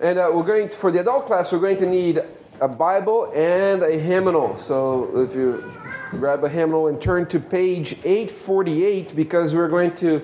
[0.00, 2.20] And uh, we're going to, for the adult class, we're going to need
[2.60, 4.56] a Bible and a hymnal.
[4.58, 5.72] So if you
[6.10, 10.22] grab a hymnal and turn to page 848, because we're going to,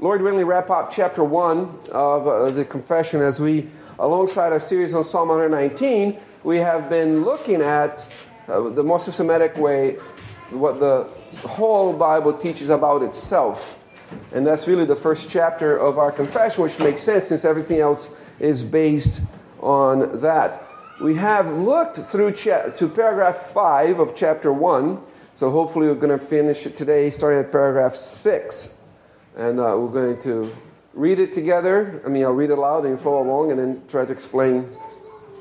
[0.00, 4.92] Lord willing, wrap up chapter 1 of uh, the confession as we, alongside a series
[4.92, 8.06] on Psalm 119, we have been looking at
[8.48, 9.96] uh, the most systematic way
[10.50, 11.04] what the
[11.48, 13.82] whole Bible teaches about itself.
[14.32, 18.14] And that's really the first chapter of our confession, which makes sense since everything else
[18.38, 19.22] is based
[19.60, 20.62] on that.
[21.00, 24.98] We have looked through cha- to paragraph 5 of chapter 1,
[25.34, 28.74] so hopefully we're going to finish it today, starting at paragraph 6.
[29.36, 30.54] And uh, we're going to
[30.94, 32.00] read it together.
[32.06, 34.70] I mean, I'll read it aloud and you follow along and then try to explain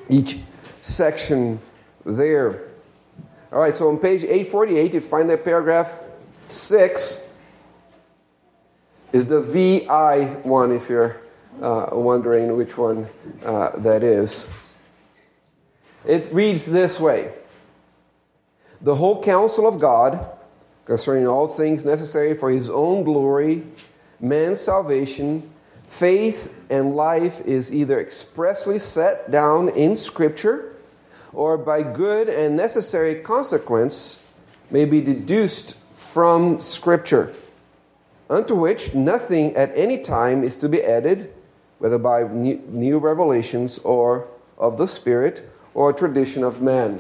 [0.10, 0.40] each
[0.82, 1.60] section
[2.06, 2.62] there.
[3.54, 5.98] All right, so on page 848, you find that paragraph
[6.50, 7.34] 6
[9.14, 11.16] is the VI one if you're
[11.60, 13.08] wondering which one
[13.44, 14.48] uh, that is.
[16.06, 17.34] It reads this way
[18.82, 20.26] The whole counsel of God
[20.86, 23.64] concerning all things necessary for his own glory,
[24.20, 25.50] man's salvation,
[25.88, 30.76] faith, and life is either expressly set down in Scripture
[31.34, 34.24] or by good and necessary consequence
[34.72, 37.34] may be deduced from Scripture,
[38.30, 41.32] unto which nothing at any time is to be added,
[41.86, 44.26] whether by new revelations or
[44.58, 47.00] of the Spirit or tradition of man.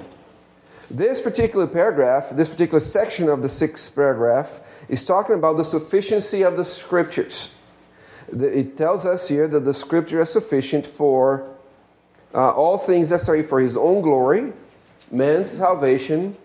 [0.91, 6.43] This particular paragraph, this particular section of the sixth paragraph, is talking about the sufficiency
[6.43, 7.49] of the Scriptures.
[8.31, 11.49] It tells us here that the Scripture is sufficient for
[12.35, 14.53] uh, all things necessary for his own glory,
[15.09, 16.37] man's salvation,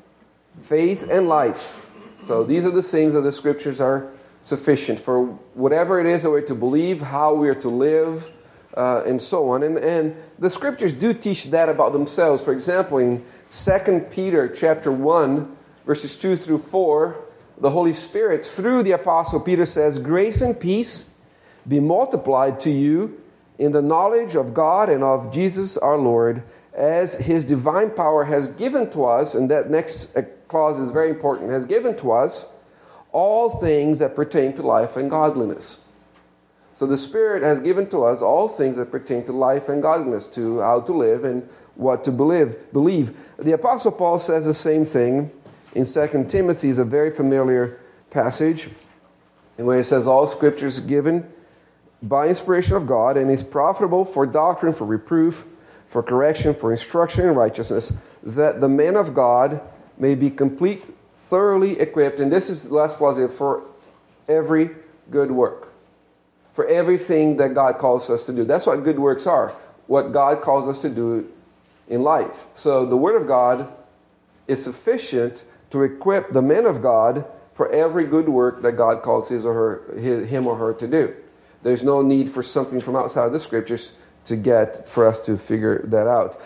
[0.63, 1.93] faith, and life.
[2.23, 4.11] So these are the things that the scriptures are
[4.43, 5.25] sufficient for
[5.55, 8.31] whatever it is that we're to believe, how we are to live,
[8.75, 9.63] uh, and so on.
[9.63, 12.43] And, and the scriptures do teach that about themselves.
[12.43, 17.17] For example, in 2 Peter chapter 1, verses 2 through 4,
[17.59, 21.11] the Holy Spirit, through the Apostle Peter, says, Grace and peace
[21.69, 23.21] be multiplied to you
[23.59, 26.43] in the knowledge of God and of Jesus our Lord,
[26.73, 30.17] as his divine power has given to us, and that next
[30.49, 32.47] clause is very important, has given to us
[33.13, 35.83] all things that pertain to life and godliness.
[36.75, 40.27] So the Spirit has given to us all things that pertain to life and godliness,
[40.29, 42.57] to how to live and what to believe.
[42.73, 43.17] believe.
[43.39, 45.31] The Apostle Paul says the same thing
[45.75, 47.79] in 2 Timothy, is a very familiar
[48.11, 48.69] passage,
[49.57, 51.31] and where he says, All scriptures given
[52.03, 55.45] by inspiration of God and is profitable for doctrine, for reproof,
[55.89, 59.61] for correction, for instruction in righteousness, that the man of God
[59.99, 60.85] may be complete,
[61.31, 62.19] thoroughly equipped.
[62.21, 63.63] And this is the last clause for
[64.29, 64.71] every
[65.11, 65.69] good work,
[66.55, 68.45] for everything that God calls us to do.
[68.45, 69.51] That's what good works are,
[69.87, 71.31] what God calls us to do
[71.89, 72.47] in life.
[72.55, 73.69] So the Word of God
[74.49, 77.25] is sufficient to equip the men of God
[77.55, 80.89] for every good work that God calls his or her, his, him or her to
[80.89, 81.15] do.
[81.63, 83.93] There's no need for something from outside of the scriptures
[84.25, 86.41] to get for us to figure that out.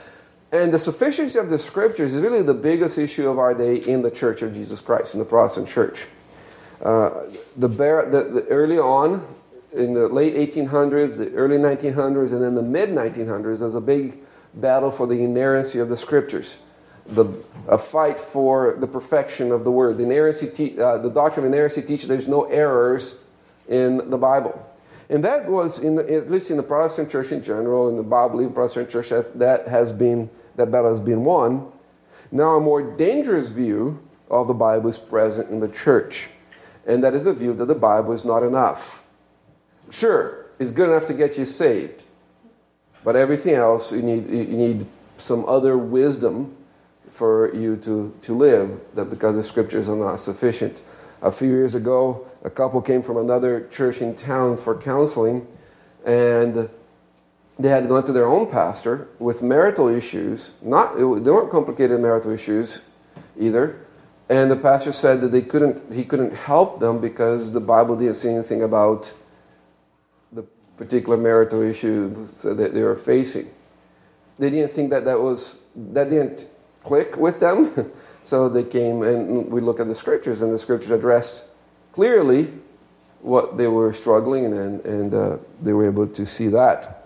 [0.55, 4.03] And the sufficiency of the scriptures is really the biggest issue of our day in
[4.03, 6.07] the Church of Jesus Christ, in the Protestant Church.
[6.81, 7.25] Uh,
[7.57, 9.27] the, the, the, early on,
[9.73, 14.19] in the late 1800s, the early 1900s, and then the mid 1900s, there's a big
[14.55, 16.59] battle for the inerrancy of the scriptures.
[17.07, 17.25] The,
[17.67, 19.99] a fight for the perfection of the word.
[19.99, 23.19] The, inerrancy te- uh, the doctrine of inerrancy teaches there's no errors
[23.69, 24.65] in the Bible.
[25.11, 28.05] And that was, in the, at least in the Protestant church in general, in the
[28.05, 31.71] Bible Protestant church, that has been, that battle has been won.
[32.31, 34.01] Now, a more dangerous view
[34.31, 36.29] of the Bible is present in the church.
[36.87, 39.03] And that is the view that the Bible is not enough.
[39.91, 42.03] Sure, it's good enough to get you saved.
[43.05, 44.87] But everything else, you need, you need
[45.19, 46.57] some other wisdom
[47.13, 50.81] for you to, to live, that because the scriptures are not sufficient.
[51.23, 55.47] A few years ago, a couple came from another church in town for counseling,
[56.05, 56.69] and
[57.59, 60.51] they had gone to their own pastor with marital issues.
[60.61, 62.81] Not, they weren't complicated marital issues
[63.39, 63.81] either.
[64.29, 68.15] And the pastor said that they couldn't, he couldn't help them because the Bible didn't
[68.15, 69.15] say anything about
[70.33, 70.43] the
[70.77, 73.51] particular marital issue that they were facing.
[74.39, 76.47] They didn't think that that was, that didn't
[76.83, 77.93] click with them.
[78.25, 81.45] so they came and we look at the scriptures, and the scriptures addressed
[81.93, 82.49] clearly
[83.21, 87.04] what they were struggling and, and uh, they were able to see that.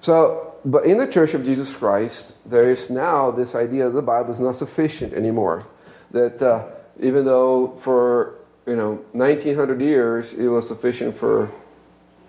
[0.00, 4.02] So, but in the Church of Jesus Christ, there is now this idea that the
[4.02, 5.66] Bible is not sufficient anymore.
[6.10, 6.64] That uh,
[7.00, 8.34] even though for
[8.66, 11.50] you know 1900 years it was sufficient for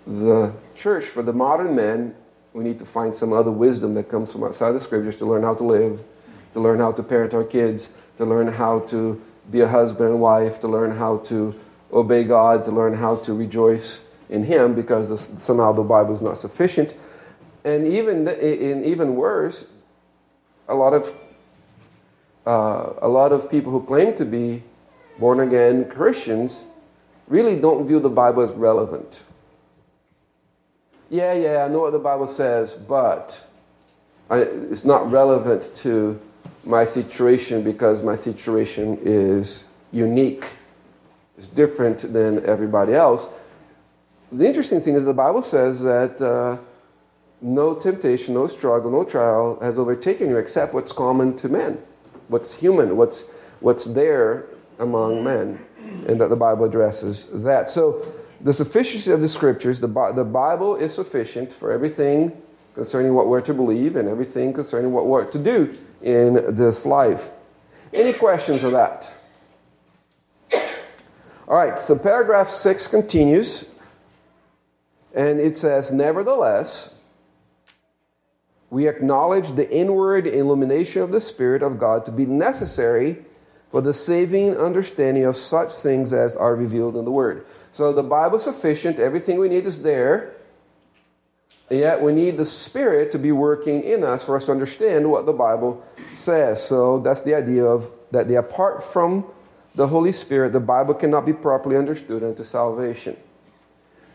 [0.06, 2.14] the church, for the modern man
[2.52, 5.42] We need to find some other wisdom that comes from outside the scriptures to learn
[5.42, 6.00] how to live,
[6.54, 10.20] to learn how to parent our kids, to learn how to be a husband and
[10.20, 11.54] wife, to learn how to
[11.92, 16.38] obey God, to learn how to rejoice in Him, because somehow the Bible is not
[16.38, 16.94] sufficient.
[17.64, 19.66] And even in even worse,
[20.68, 21.12] a lot of
[22.46, 24.62] uh, a lot of people who claim to be
[25.18, 26.64] born again Christians
[27.28, 29.22] really don't view the Bible as relevant.
[31.10, 33.44] Yeah, yeah, I know what the Bible says, but
[34.30, 36.20] I, it's not relevant to
[36.64, 40.44] my situation because my situation is unique.
[41.36, 43.28] It's different than everybody else.
[44.30, 46.58] The interesting thing is the Bible says that uh,
[47.42, 51.78] no temptation, no struggle, no trial has overtaken you except what's common to men,
[52.28, 54.46] what's human, what's, what's there
[54.78, 55.64] among men,
[56.06, 57.70] and that the Bible addresses that.
[57.70, 58.06] So,
[58.42, 62.40] the sufficiency of the scriptures, the, the Bible is sufficient for everything
[62.74, 67.30] concerning what we're to believe and everything concerning what we're to do in this life.
[67.92, 69.12] Any questions of that?
[71.46, 73.68] All right, so paragraph 6 continues,
[75.14, 76.94] and it says, Nevertheless,
[78.70, 83.18] we acknowledge the inward illumination of the Spirit of God to be necessary
[83.70, 87.44] for the saving understanding of such things as are revealed in the Word.
[87.72, 90.32] So the Bible is sufficient, everything we need is there,
[91.68, 95.10] and yet we need the Spirit to be working in us for us to understand
[95.10, 95.84] what the Bible
[96.14, 96.64] says.
[96.64, 99.24] So that's the idea of that the apart from
[99.74, 103.16] the Holy Spirit, the Bible cannot be properly understood unto salvation.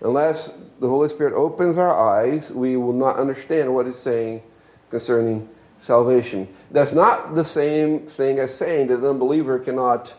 [0.01, 4.41] Unless the Holy Spirit opens our eyes, we will not understand what it's saying
[4.89, 5.47] concerning
[5.79, 6.47] salvation.
[6.71, 10.13] That's not the same thing as saying that an unbeliever cannot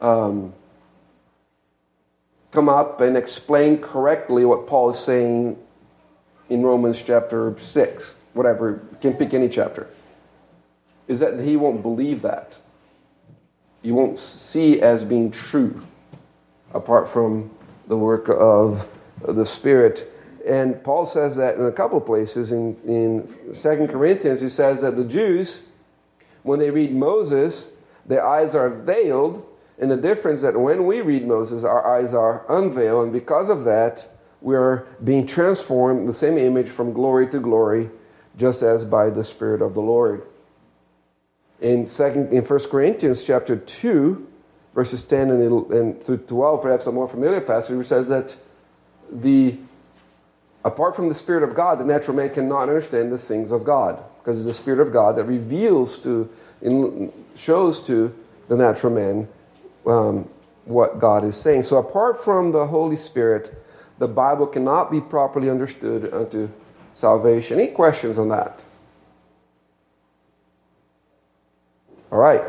[0.00, 0.54] um,
[2.52, 5.58] come up and explain correctly what Paul is saying
[6.48, 9.88] in Romans chapter 6, whatever, you can pick any chapter.
[11.08, 12.58] Is that he won't believe that.
[13.82, 15.84] You won't see as being true
[16.72, 17.50] apart from
[17.86, 18.88] the work of
[19.26, 20.10] the Spirit.
[20.46, 22.52] And Paul says that in a couple of places.
[22.52, 25.62] In, in 2 Corinthians, he says that the Jews,
[26.42, 27.68] when they read Moses,
[28.06, 29.46] their eyes are veiled.
[29.78, 33.04] And the difference that when we read Moses, our eyes are unveiled.
[33.04, 34.06] And because of that,
[34.40, 37.88] we are being transformed the same image from glory to glory,
[38.36, 40.22] just as by the Spirit of the Lord.
[41.60, 44.26] In, second, in 1 Corinthians chapter 2,
[44.74, 48.36] verses 10 and, and through 12, perhaps a more familiar passage, which says that
[49.10, 49.56] the
[50.64, 54.02] apart from the Spirit of God, the natural man cannot understand the things of God
[54.18, 56.28] because it's the Spirit of God that reveals to,
[56.62, 58.14] in, shows to
[58.48, 59.28] the natural man
[59.86, 60.28] um,
[60.64, 61.62] what God is saying.
[61.62, 63.54] So, apart from the Holy Spirit,
[63.98, 66.48] the Bible cannot be properly understood unto
[66.94, 67.60] salvation.
[67.60, 68.62] Any questions on that?
[72.10, 72.42] All right.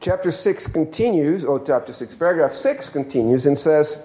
[0.00, 4.04] Chapter 6 continues, or chapter 6, paragraph 6 continues and says,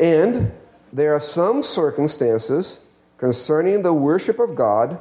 [0.00, 0.50] and
[0.92, 2.80] there are some circumstances
[3.18, 4.98] concerning the worship of God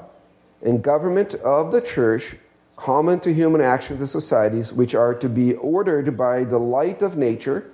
[0.62, 2.36] and government of the church
[2.75, 7.18] common to human actions and societies which are to be ordered by the light of
[7.18, 7.72] nature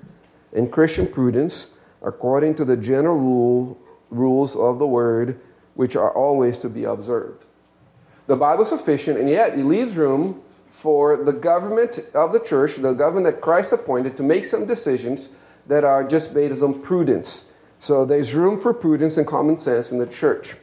[0.53, 1.67] and Christian prudence
[2.01, 3.77] according to the general rule,
[4.11, 5.39] rules of the word
[5.73, 7.43] which are always to be observed.
[8.27, 10.41] The Bible is sufficient, and yet it leaves room
[10.71, 15.29] for the government of the church, the government that Christ appointed, to make some decisions
[15.67, 17.45] that are just based on prudence.
[17.79, 20.55] So there's room for prudence and common sense in the church.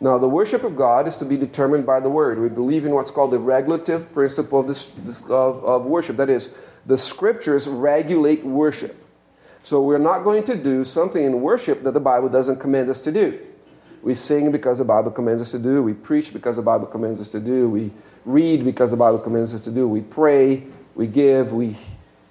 [0.00, 2.38] Now, the worship of God is to be determined by the Word.
[2.38, 6.18] We believe in what's called the regulative principle of, this, this, of, of worship.
[6.18, 6.50] That is,
[6.84, 8.94] the Scriptures regulate worship.
[9.62, 13.00] So we're not going to do something in worship that the Bible doesn't command us
[13.02, 13.40] to do.
[14.02, 15.82] We sing because the Bible commands us to do.
[15.82, 17.68] We preach because the Bible commands us to do.
[17.68, 17.90] We
[18.24, 19.88] read because the Bible commands us to do.
[19.88, 20.62] We pray.
[20.94, 21.52] We give.
[21.52, 21.76] We,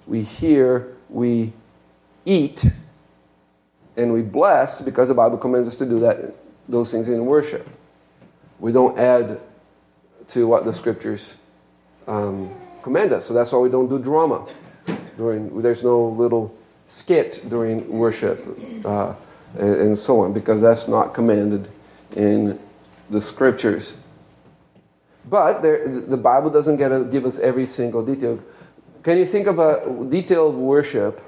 [0.06, 0.94] we hear.
[1.10, 1.52] We
[2.26, 2.66] eat
[3.96, 6.34] and we bless because the Bible commands us to do that,
[6.68, 7.66] those things in worship.
[8.58, 9.40] We don't add
[10.28, 11.36] to what the scriptures
[12.06, 12.50] um,
[12.82, 13.26] command us.
[13.26, 14.46] So that's why we don't do drama.
[15.16, 16.54] During, there's no little
[16.88, 18.46] skit during worship
[18.84, 19.14] uh,
[19.58, 21.70] and, and so on because that's not commanded
[22.14, 22.58] in
[23.08, 23.94] the scriptures.
[25.28, 28.42] But there, the Bible doesn't get to give us every single detail.
[29.02, 31.20] Can you think of a detail of worship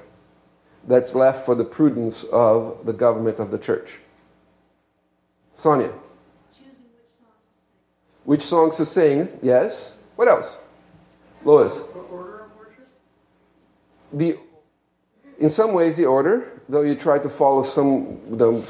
[0.89, 3.99] that's left for the prudence of the government of the church.
[5.53, 5.91] Sonia.
[8.25, 9.97] Which songs to sing, yes.
[10.15, 10.57] What else?
[11.45, 11.79] Lois.
[11.79, 12.87] Order of worship?
[14.11, 14.37] The,
[15.39, 18.67] in some ways, the order, though you try to follow some, the,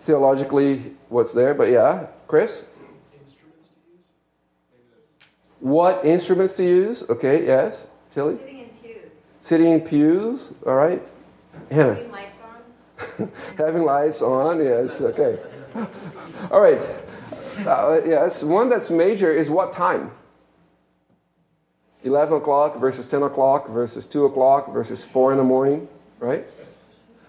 [0.00, 2.64] theologically what's there, but yeah, Chris?
[3.14, 4.04] Instruments to use.
[5.60, 7.04] What instruments to use?
[7.08, 7.86] Okay, yes.
[8.14, 8.59] Tilly?
[9.42, 10.42] Sitting in pews.
[10.42, 11.02] Sitting in pews, all right.
[11.70, 11.94] Hannah?
[11.94, 12.36] Having lights
[13.18, 13.32] on.
[13.56, 15.38] Having lights on, yes, okay.
[16.50, 16.80] All right.
[17.66, 20.10] Uh, yes, one that's major is what time?
[22.02, 26.44] 11 o'clock versus 10 o'clock versus 2 o'clock versus 4 in the morning, right?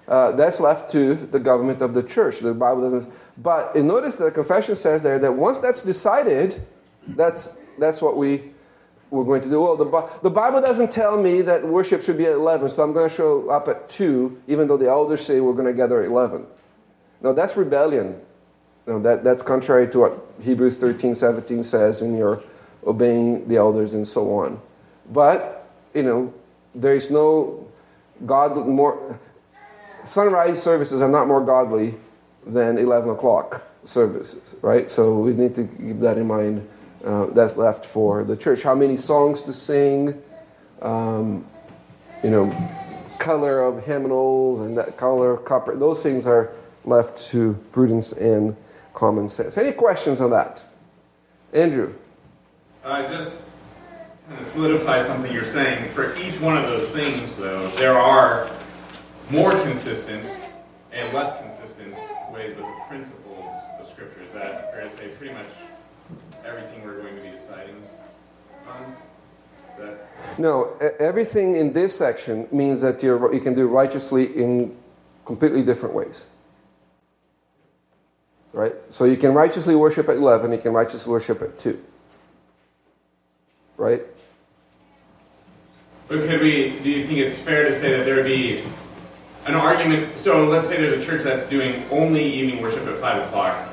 [0.08, 2.39] Uh, that's left to the government of the church.
[2.39, 3.13] The Bible doesn't.
[3.38, 6.62] But notice that the confession says there that once that's decided,
[7.08, 8.50] that's, that's what we,
[9.12, 9.62] we're going to do.
[9.62, 12.94] Well, the, the Bible doesn't tell me that worship should be at 11, so I'm
[12.94, 16.01] going to show up at 2, even though the elders say we're going to gather
[16.01, 16.46] at 11.
[17.22, 18.20] No, that's rebellion.
[18.88, 22.41] No, that, that's contrary to what Hebrews 13, 17 says, and you're
[22.88, 24.60] obeying the elders and so on.
[25.12, 26.34] But, you know,
[26.74, 27.68] there is no
[28.25, 29.20] God more.
[30.03, 31.96] Sunrise services are not more godly
[32.48, 34.89] than 11 o'clock services, right?
[34.89, 36.68] So we need to keep that in mind.
[37.03, 38.62] Uh, that's left for the church.
[38.62, 40.22] How many songs to sing,
[40.84, 41.43] um,
[42.24, 42.53] you know,
[43.17, 46.51] color of hymnals and that color of copper, those things are
[46.86, 48.55] left to prudence and
[48.93, 49.58] common sense.
[49.58, 50.63] Any questions on that?
[51.53, 51.93] Andrew?
[52.84, 53.39] Uh, just
[54.27, 55.89] kind of solidify something you're saying.
[55.93, 58.50] For each one of those things, though, there are
[59.29, 60.25] more consistent
[60.91, 61.93] and less consistent
[62.31, 64.22] ways with the principles of Scripture.
[64.24, 65.48] Is that fair to say pretty much
[66.46, 67.75] everything we're going to be deciding
[68.67, 68.96] on?
[69.79, 74.75] That No, everything in this section means that you're, you can do righteously in
[75.25, 76.25] completely different ways.
[78.53, 78.74] Right?
[78.89, 81.79] So you can righteously worship at 11, you can righteously worship at 2.
[83.77, 84.01] Right?
[86.08, 88.62] But could we, do you think it's fair to say that there would be
[89.46, 90.17] an argument?
[90.17, 93.70] So let's say there's a church that's doing only evening worship at 5 o'clock.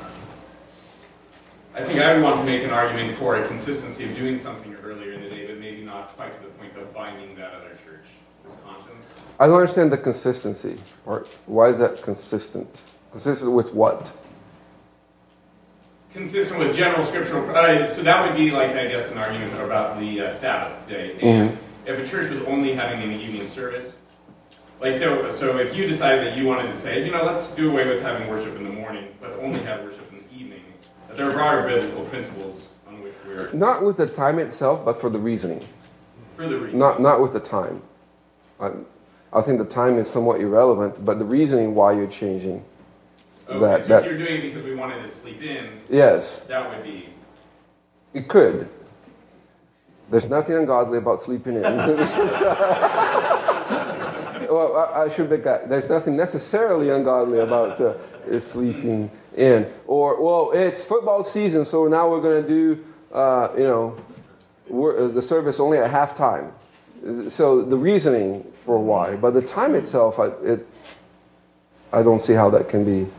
[1.79, 4.75] I think I would want to make an argument for a consistency of doing something
[4.83, 7.69] earlier in the day, but maybe not quite to the point of binding that other
[7.85, 8.03] church
[8.45, 9.13] as conscience.
[9.39, 11.27] I don't understand the consistency part.
[11.45, 12.81] Why is that consistent?
[13.11, 14.11] Consistent with what?
[16.11, 20.01] Consistent with general scriptural, uh, so that would be like, I guess, an argument about
[20.01, 21.17] the uh, Sabbath day.
[21.21, 23.95] And if a church was only having an evening service,
[24.81, 27.71] like so, so if you decided that you wanted to say, you know, let's do
[27.71, 30.63] away with having worship in the morning, let's only have worship in the evening,
[31.07, 35.01] that there are broader biblical principles on which we're Not with the time itself, but
[35.01, 35.67] for the reasoning.
[36.37, 36.79] further reading.
[36.79, 37.81] Not, not with the time.
[38.59, 38.71] I,
[39.33, 42.63] I think the time is somewhat irrelevant, but the reasoning why you're changing.
[43.49, 46.45] okay, that- so that- if you're doing it because we wanted to sleep in, Yes,
[46.45, 47.09] that would be
[48.13, 48.69] it could.
[50.09, 51.63] There's nothing ungodly about sleeping in.
[54.49, 55.69] Well, I, I should make that.
[55.69, 57.93] There's nothing necessarily ungodly about uh,
[58.39, 59.71] sleeping in.
[59.87, 63.97] Or, well, it's football season, so now we're going to do, uh, you know,
[64.69, 66.51] uh, the service only at halftime.
[67.29, 70.67] So the reasoning for why, but the time itself, I, it,
[71.93, 73.09] I don't see how that can be.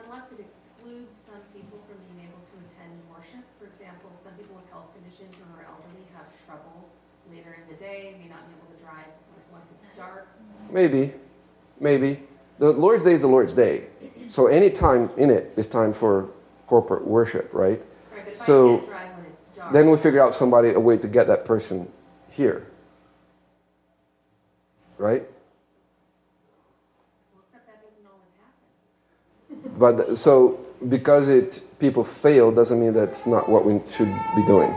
[0.00, 3.44] Unless it excludes some people from being able to attend worship.
[3.60, 6.88] For example, some people with health conditions or are elderly have trouble
[7.30, 9.12] later in the day, may not be able to drive
[9.52, 10.26] once it's dark.
[10.72, 11.12] Maybe,
[11.78, 12.20] maybe.
[12.58, 13.84] The Lord's Day is the Lord's Day.
[14.28, 16.28] So any time in it is time for
[16.66, 17.80] corporate worship, right?
[18.12, 19.72] Right, but So, can't drive when it's dark.
[19.72, 21.88] Then we figure out somebody, a way to get that person
[22.30, 22.66] here.
[24.98, 25.22] Right?
[27.32, 28.32] Well, except that doesn't always
[29.60, 30.08] happen.
[30.08, 34.72] But so because it people fail doesn't mean that's not what we should be doing.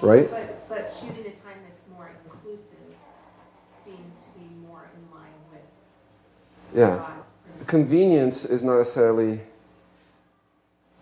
[0.00, 0.30] Right?
[0.30, 2.78] But, but choosing a time that's more inclusive
[3.84, 5.62] seems to be more in line with
[6.76, 7.21] Yeah.
[7.66, 9.40] Convenience is not necessarily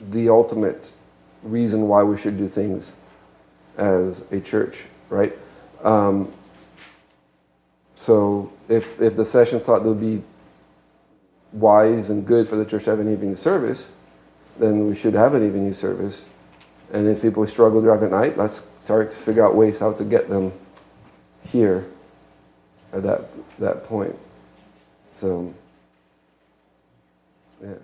[0.00, 0.92] the ultimate
[1.42, 2.94] reason why we should do things
[3.76, 5.32] as a church, right?
[5.82, 6.32] Um,
[7.96, 10.22] so if, if the session thought it would be
[11.52, 13.90] wise and good for the church to have an evening service,
[14.58, 16.24] then we should have an evening service.
[16.92, 19.92] And if people struggle to drive at night, let's start to figure out ways how
[19.92, 20.52] to get them
[21.48, 21.86] here
[22.92, 23.22] at that,
[23.58, 24.16] that point.
[25.14, 25.54] So,
[27.62, 27.74] yeah.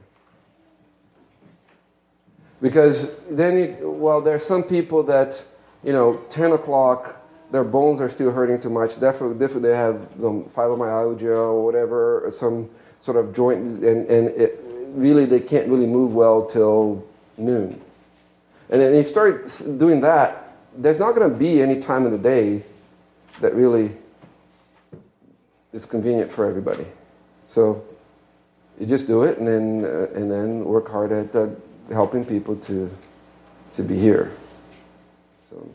[2.60, 5.42] Because then, you, well, there are some people that,
[5.84, 7.16] you know, 10 o'clock,
[7.50, 8.96] their bones are still hurting too much.
[8.96, 12.68] Therefore they have um, fibromyalgia or whatever, or some
[13.02, 14.60] sort of joint, and, and it,
[14.96, 17.06] really they can't really move well till
[17.36, 17.80] noon.
[18.70, 19.46] And then you start
[19.78, 22.62] doing that, there's not going to be any time in the day
[23.40, 23.92] that really
[25.72, 26.86] is convenient for everybody.
[27.46, 27.84] So,
[28.78, 31.48] You just do it, and then uh, and then work hard at uh,
[31.90, 32.90] helping people to
[33.76, 34.32] to be here.
[35.50, 35.68] So,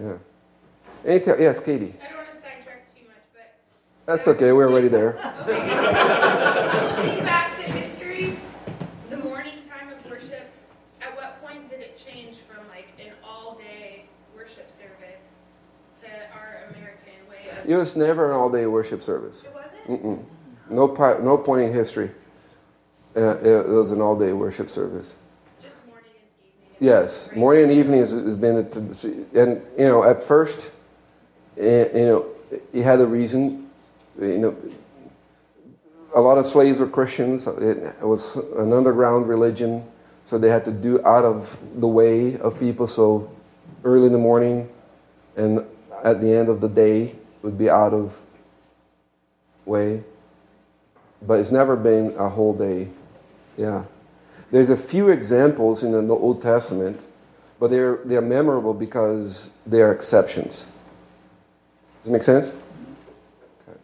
[0.00, 0.12] yeah.
[1.06, 1.34] Anything?
[1.40, 1.94] Yes, Katie.
[2.02, 3.54] I don't want to sidetrack too much, but
[4.04, 4.52] That's okay.
[4.52, 5.12] We're already there.
[5.46, 8.36] Looking back to history,
[9.08, 10.50] the morning time of worship,
[11.00, 14.04] at what point did it change from like an all-day
[14.36, 15.36] worship service
[16.02, 17.68] to our American way of?
[17.70, 19.44] It was never an all-day worship service.
[19.44, 20.02] It wasn't?
[20.02, 20.24] Mm-mm.
[20.70, 22.10] No, pi- no point in history.
[23.16, 25.14] Uh, it, was an all-day worship service.
[25.62, 26.76] Just morning and evening?
[26.80, 30.72] Yes, morning and evening has, has been, a- and you know, at first,
[31.58, 32.26] eh, you know,
[32.72, 33.70] he had a reason.
[34.20, 34.56] You know,
[36.14, 37.46] a lot of slaves were Christians.
[37.46, 39.84] It was an underground religion,
[40.24, 42.86] so they had to do out of the way of people.
[42.86, 43.30] So
[43.84, 44.68] early in the morning,
[45.36, 45.64] and
[46.02, 48.16] at the end of the day would be out of
[49.64, 50.02] way.
[51.26, 52.88] But it's never been a whole day.
[53.56, 53.84] Yeah.
[54.50, 57.00] There's a few examples in the Old Testament,
[57.58, 60.66] but they're, they're memorable because they are exceptions.
[62.02, 62.48] Does it make sense?
[63.68, 63.78] Okay.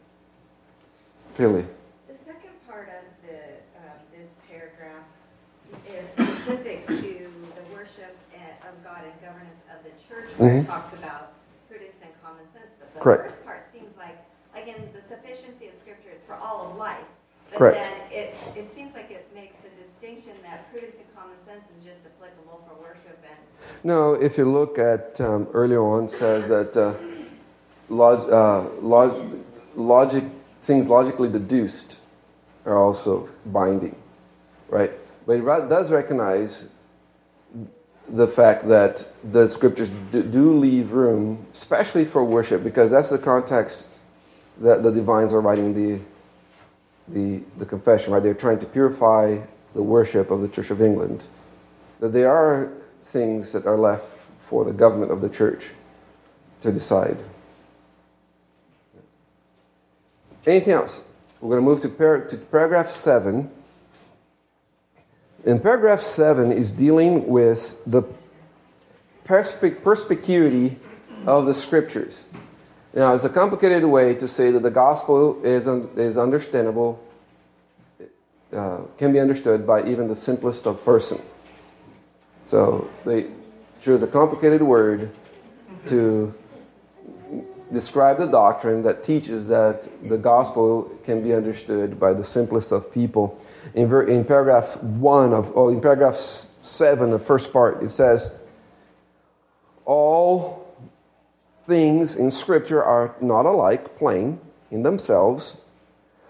[1.34, 1.64] Philly.
[2.08, 3.38] The second part of the,
[4.16, 5.04] this paragraph
[5.88, 10.62] is specific to the worship and- of God and governance of the church, Mhm.
[10.64, 11.32] it talks about
[11.68, 12.68] prudence and common sense.
[12.78, 13.24] But the Correct.
[13.30, 14.18] first part seems like,
[14.54, 17.06] again, the sufficiency of Scripture is for all of life.
[17.49, 17.76] But Correct.
[17.76, 21.84] then it, it seems like it makes a distinction that prudence and common sense is
[21.84, 26.48] just applicable for worship and No, if you look at um, earlier on, it says
[26.48, 26.94] that uh,
[27.90, 30.24] log, uh, log, logic,
[30.62, 31.98] things logically deduced
[32.64, 33.94] are also binding,
[34.70, 34.92] right?
[35.26, 36.64] But it does recognize
[38.08, 43.18] the fact that the scriptures do, do leave room, especially for worship, because that's the
[43.18, 43.88] context
[44.62, 46.02] that the divines are writing the,
[47.12, 48.22] the, the confession, right?
[48.22, 49.38] They're trying to purify
[49.74, 51.24] the worship of the Church of England.
[52.00, 54.06] That there are things that are left
[54.40, 55.70] for the government of the church
[56.62, 57.16] to decide.
[60.46, 61.02] Anything else?
[61.40, 63.50] We're going to move to, par- to paragraph 7.
[65.46, 68.02] And paragraph 7 is dealing with the
[69.24, 70.76] perspicuity
[71.26, 72.26] of the scriptures.
[72.92, 77.02] Now, it's a complicated way to say that the gospel is, un- is understandable,
[78.52, 81.20] uh, can be understood by even the simplest of person.
[82.46, 83.30] So they
[83.80, 85.10] choose a complicated word
[85.86, 86.34] to
[87.72, 92.92] describe the doctrine that teaches that the gospel can be understood by the simplest of
[92.92, 93.40] people.
[93.74, 98.36] In, ver- in paragraph one of, oh, in paragraph seven, the first part, it says,
[99.84, 100.66] "All
[101.66, 105.56] things in Scripture are not alike plain in themselves,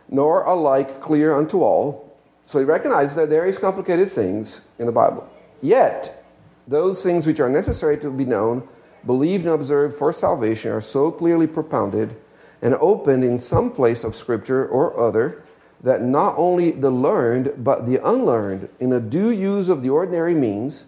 [0.09, 2.10] nor alike clear unto all."
[2.51, 5.25] So he recognizes that there is complicated things in the Bible.
[5.63, 6.25] Yet,
[6.67, 8.67] those things which are necessary to be known,
[9.07, 12.17] believed and observed for salvation are so clearly propounded
[12.61, 15.45] and opened in some place of Scripture or other
[15.85, 20.35] that not only the learned, but the unlearned, in a due use of the ordinary
[20.35, 20.87] means,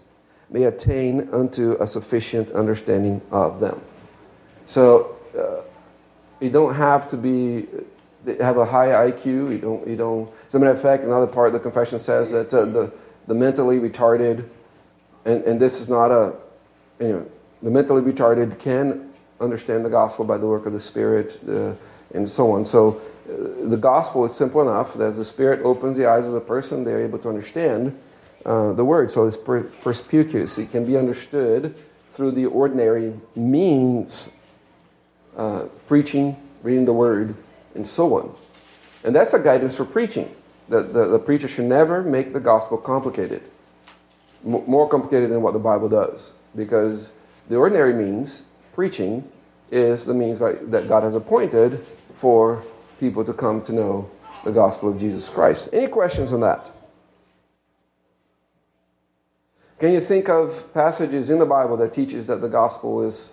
[0.51, 3.81] may attain unto a sufficient understanding of them.
[4.67, 5.63] So, uh,
[6.41, 7.69] you don't have to be
[8.41, 9.25] have a high IQ.
[9.53, 9.87] You don't.
[9.87, 10.31] You don't.
[10.49, 12.93] As a matter of fact, another part of the confession says that uh, the
[13.27, 14.49] the mentally retarded,
[15.25, 16.35] and, and this is not a,
[17.01, 17.27] know,
[17.63, 21.75] the mentally retarded can understand the gospel by the work of the Spirit, uh,
[22.15, 22.65] and so on.
[22.65, 26.33] So, uh, the gospel is simple enough that as the Spirit opens the eyes of
[26.33, 27.99] the person, they're able to understand
[28.45, 29.11] uh, the word.
[29.11, 30.59] So, it's per- perspicuous.
[30.59, 31.75] It can be understood
[32.13, 34.29] through the ordinary means
[35.37, 37.35] uh, preaching, reading the word,
[37.75, 38.35] and so on.
[39.05, 40.35] And that's a guidance for preaching.
[40.69, 43.43] The, the, the preacher should never make the gospel complicated,
[44.45, 46.33] M- more complicated than what the Bible does.
[46.55, 47.11] Because
[47.49, 49.29] the ordinary means, preaching,
[49.71, 52.63] is the means by, that God has appointed for
[53.01, 54.11] people to come to know
[54.45, 55.69] the gospel of Jesus Christ.
[55.73, 56.71] Any questions on that?
[59.79, 63.33] Can you think of passages in the Bible that teaches that the gospel is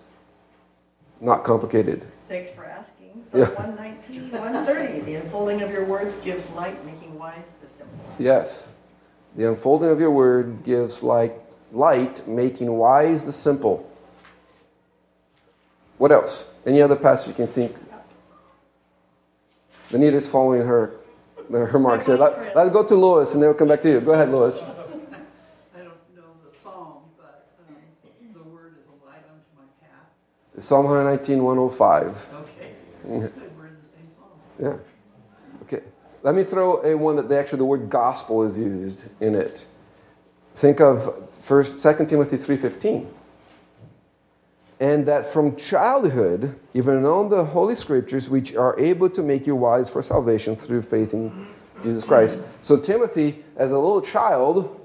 [1.22, 2.08] not complicated?
[2.28, 3.24] Thanks for asking.
[3.34, 3.46] Yeah.
[3.46, 5.00] Psalm 119, 130.
[5.02, 8.00] The unfolding of your words gives light, making wise the simple.
[8.18, 8.72] Yes.
[9.36, 11.34] The unfolding of your word gives light,
[11.72, 13.86] light, making wise the simple.
[15.98, 16.48] What else?
[16.66, 17.76] Any other passage you can think?
[19.94, 20.94] Anita's following her,
[21.52, 22.16] her marks here.
[22.16, 24.00] Let, let's go to Lois and then we'll come back to you.
[24.02, 24.62] Go ahead, Lois.
[24.62, 24.66] I
[25.80, 27.76] don't know the psalm, but um,
[28.34, 30.64] the word is a light unto my path.
[30.64, 32.28] Psalm 119, 105.
[32.34, 32.74] Okay.
[33.08, 33.22] Mhm.
[33.22, 34.30] Good, we're in the same psalm.
[34.62, 34.78] Yeah.
[35.64, 35.82] Okay.
[36.24, 39.66] Let me throw a one that the, actually the word gospel is used in it.
[40.54, 43.08] Think of first, 2 Timothy 3.15.
[44.82, 49.90] And that from childhood you've the Holy Scriptures, which are able to make you wise
[49.90, 51.48] for salvation through faith in
[51.84, 52.40] Jesus Christ.
[52.62, 54.76] So Timothy, as a little child,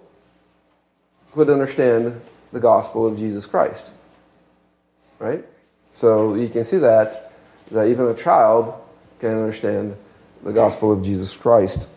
[1.32, 2.20] could understand
[2.52, 3.90] the gospel of Jesus Christ.
[5.18, 5.44] Right?
[5.92, 7.32] So you can see that,
[7.70, 8.74] that even a child
[9.24, 9.96] can understand
[10.42, 11.88] the gospel of Jesus Christ.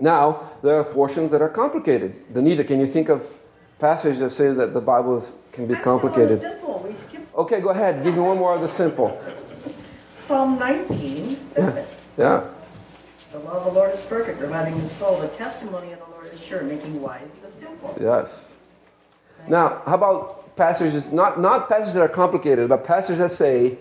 [0.00, 2.32] Now, there are portions that are complicated.
[2.32, 3.38] Danita, can you think of
[3.78, 6.40] passages that say that the Bible is, can be complicated?
[6.40, 6.82] that's simple.
[6.88, 8.02] We skipped Okay, go ahead.
[8.02, 9.22] Give me one more of the simple.
[10.26, 11.84] Psalm 19, 7.
[12.18, 12.44] Yeah.
[13.32, 15.18] The law of the Lord is perfect, reminding the soul.
[15.18, 17.96] The testimony of the Lord is sure, making wise the simple.
[17.98, 18.54] Yes.
[19.48, 23.78] Now, how about passages, not, not passages that are complicated, but passages that say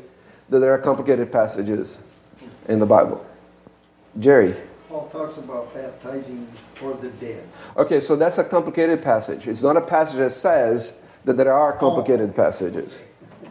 [0.50, 2.02] that there are complicated passages
[2.68, 3.26] in the Bible?
[4.20, 4.56] Jerry.
[4.90, 7.48] Paul talks about baptizing for the dead.
[7.78, 9.48] Okay, so that's a complicated passage.
[9.48, 13.02] It's not a passage that says that there are complicated passages.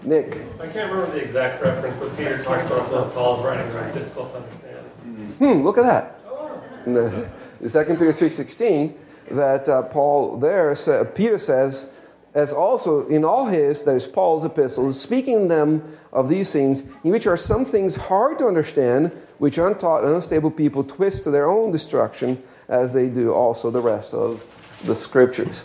[0.02, 0.38] Nick.
[0.60, 3.92] I can't remember the exact reference, but Peter talks about some of Paul's writings are
[3.92, 4.76] difficult to understand.
[5.38, 6.18] Hmm, look at that.
[6.86, 7.28] In the,
[7.60, 8.94] the 2 Peter 3.16,
[9.32, 11.92] that uh, Paul there, sa- Peter says,
[12.34, 17.10] as also in all his, that is Paul's epistles, speaking them of these things, in
[17.10, 21.48] which are some things hard to understand, which untaught and unstable people twist to their
[21.48, 24.44] own destruction, as they do also the rest of
[24.84, 25.64] the scriptures.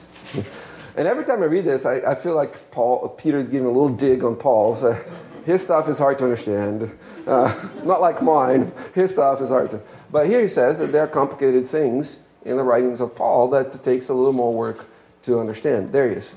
[0.97, 3.89] And every time I read this, I, I feel like Paul, Peter's giving a little
[3.89, 4.75] dig on Paul.
[4.75, 4.97] So
[5.45, 6.97] his stuff is hard to understand.
[7.27, 8.71] Uh, not like mine.
[8.93, 9.81] His stuff is hard to.
[10.11, 13.83] But here he says that there are complicated things in the writings of Paul that
[13.83, 14.85] takes a little more work
[15.23, 15.91] to understand.
[15.91, 16.31] There he is.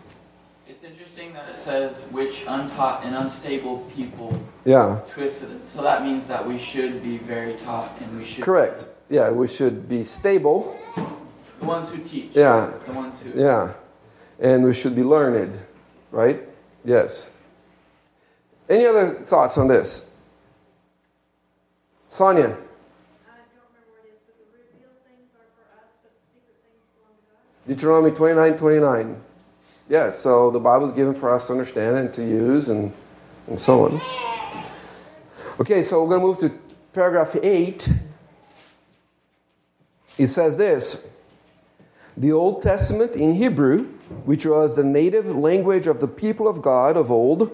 [1.46, 5.62] It's interesting that it says which untaught and unstable people Yeah, twisted it.
[5.62, 8.86] So that means that we should be very taught and we should correct.
[9.10, 10.76] Yeah, we should be stable.
[11.60, 12.30] The ones who teach.
[12.34, 12.72] Yeah.
[12.86, 13.72] The ones who Yeah.
[14.40, 15.58] And we should be learned,
[16.12, 16.40] right?
[16.84, 17.30] Yes.
[18.68, 20.08] Any other thoughts on this?
[22.08, 22.44] Sonia.
[22.44, 26.56] I don't remember what it is, but the revealed things are for us, but secret
[26.62, 27.66] things belong to God.
[27.66, 29.27] Deuteronomy 29 29.
[29.88, 32.92] Yeah, so the Bible is given for us to understand and to use and,
[33.46, 34.00] and so on.
[35.60, 36.58] Okay, so we're going to move to
[36.92, 37.88] paragraph 8.
[40.18, 41.08] It says this
[42.18, 43.84] The Old Testament in Hebrew,
[44.26, 47.50] which was the native language of the people of God of old,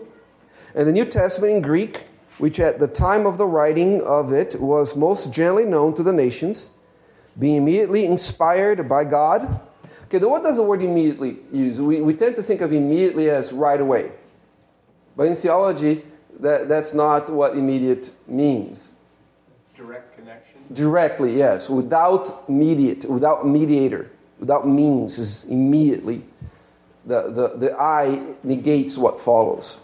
[0.74, 2.02] and the New Testament in Greek,
[2.38, 6.12] which at the time of the writing of it was most generally known to the
[6.12, 6.72] nations,
[7.38, 9.60] being immediately inspired by God.
[10.14, 11.80] Okay, then what does the word immediately use?
[11.80, 14.12] We, we tend to think of immediately as right away.
[15.16, 16.04] But in theology,
[16.38, 18.92] that, that's not what immediate means.
[19.76, 20.60] Direct connection.
[20.72, 21.68] Directly, yes.
[21.68, 26.22] Without mediate, without mediator, without means is immediately.
[27.04, 29.78] The, the, the I negates what follows.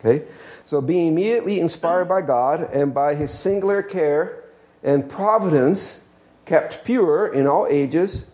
[0.00, 0.26] Okay?
[0.64, 4.42] So being immediately inspired by God and by his singular care
[4.82, 6.00] and providence,
[6.46, 8.24] kept pure in all ages,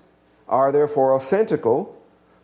[0.49, 1.91] are therefore authentical,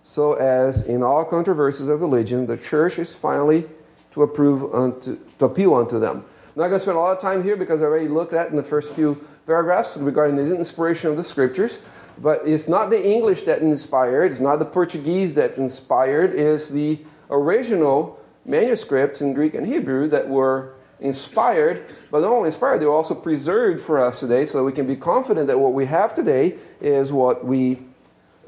[0.03, 3.65] so as in all controversies of religion, the church is finally
[4.13, 6.19] to approve unto, to appeal unto them.
[6.19, 8.51] I'm not going to spend a lot of time here because I already looked at
[8.51, 11.79] in the first few paragraphs regarding the inspiration of the scriptures.
[12.19, 17.01] But it's not the English that inspired, it's not the Portuguese that inspired, it's the
[17.29, 22.93] original manuscripts in Greek and Hebrew that were inspired, but not only inspired, they were
[22.93, 26.15] also preserved for us today so that we can be confident that what we have
[26.15, 27.79] today is what we,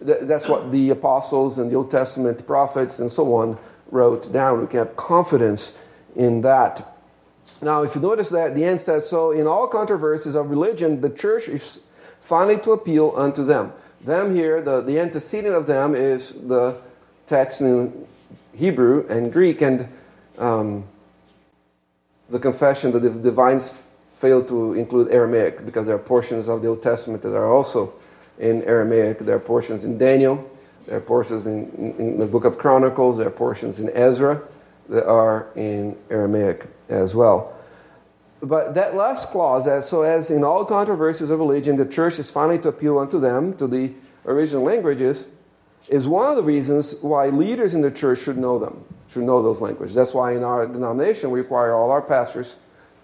[0.04, 3.58] th- that's what the apostles and the Old Testament prophets and so on
[3.90, 4.60] wrote down.
[4.60, 5.76] We can have confidence
[6.14, 6.96] in that.
[7.62, 11.10] Now, if you notice that the end says, So in all controversies of religion, the
[11.10, 11.80] church is
[12.20, 13.72] finally to appeal unto them.
[14.04, 16.76] Them here, the, the antecedent of them is the
[17.26, 18.06] text in
[18.54, 19.88] Hebrew and Greek, and
[20.38, 20.84] um,
[22.28, 23.72] the confession that the divines
[24.14, 27.94] failed to include Aramaic because there are portions of the Old Testament that are also
[28.38, 29.20] in Aramaic.
[29.20, 30.48] There are portions in Daniel,
[30.86, 34.42] there are portions in, in, in the book of Chronicles, there are portions in Ezra
[34.88, 37.52] that are in Aramaic as well.
[38.42, 42.30] But that last clause, as so as in all controversies of religion, the church is
[42.30, 43.92] finally to appeal unto them, to the
[44.26, 45.26] original languages,
[45.88, 49.42] is one of the reasons why leaders in the church should know them, should know
[49.42, 49.94] those languages.
[49.94, 52.56] That's why in our denomination we require all our pastors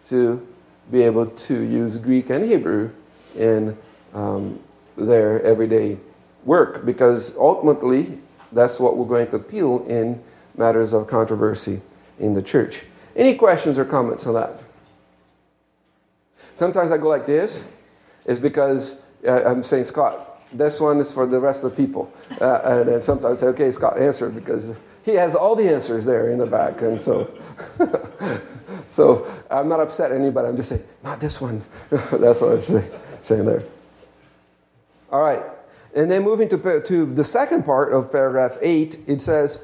[0.06, 0.46] to
[0.90, 2.90] be able to use Greek and Hebrew
[3.36, 3.76] in
[4.12, 4.58] um,
[4.96, 5.98] their everyday
[6.44, 8.18] work, because ultimately
[8.52, 10.22] that's what we're going to appeal in
[10.56, 11.80] matters of controversy
[12.18, 12.84] in the church.
[13.16, 14.60] Any questions or comments on that?
[16.54, 17.68] Sometimes I go like this,
[18.26, 22.12] it's because uh, I'm saying, Scott, this one is for the rest of the people.
[22.40, 24.70] Uh, and then sometimes I say, okay, Scott, answer because
[25.04, 26.82] he has all the answers there in the back.
[26.82, 27.30] And so,
[28.88, 30.48] so I'm not upset at anybody.
[30.48, 31.62] I'm just saying, not this one.
[31.90, 32.90] That's what I'm saying,
[33.22, 33.62] saying there.
[35.12, 35.42] All right.
[35.94, 39.60] And then moving to, to the second part of paragraph 8, it says,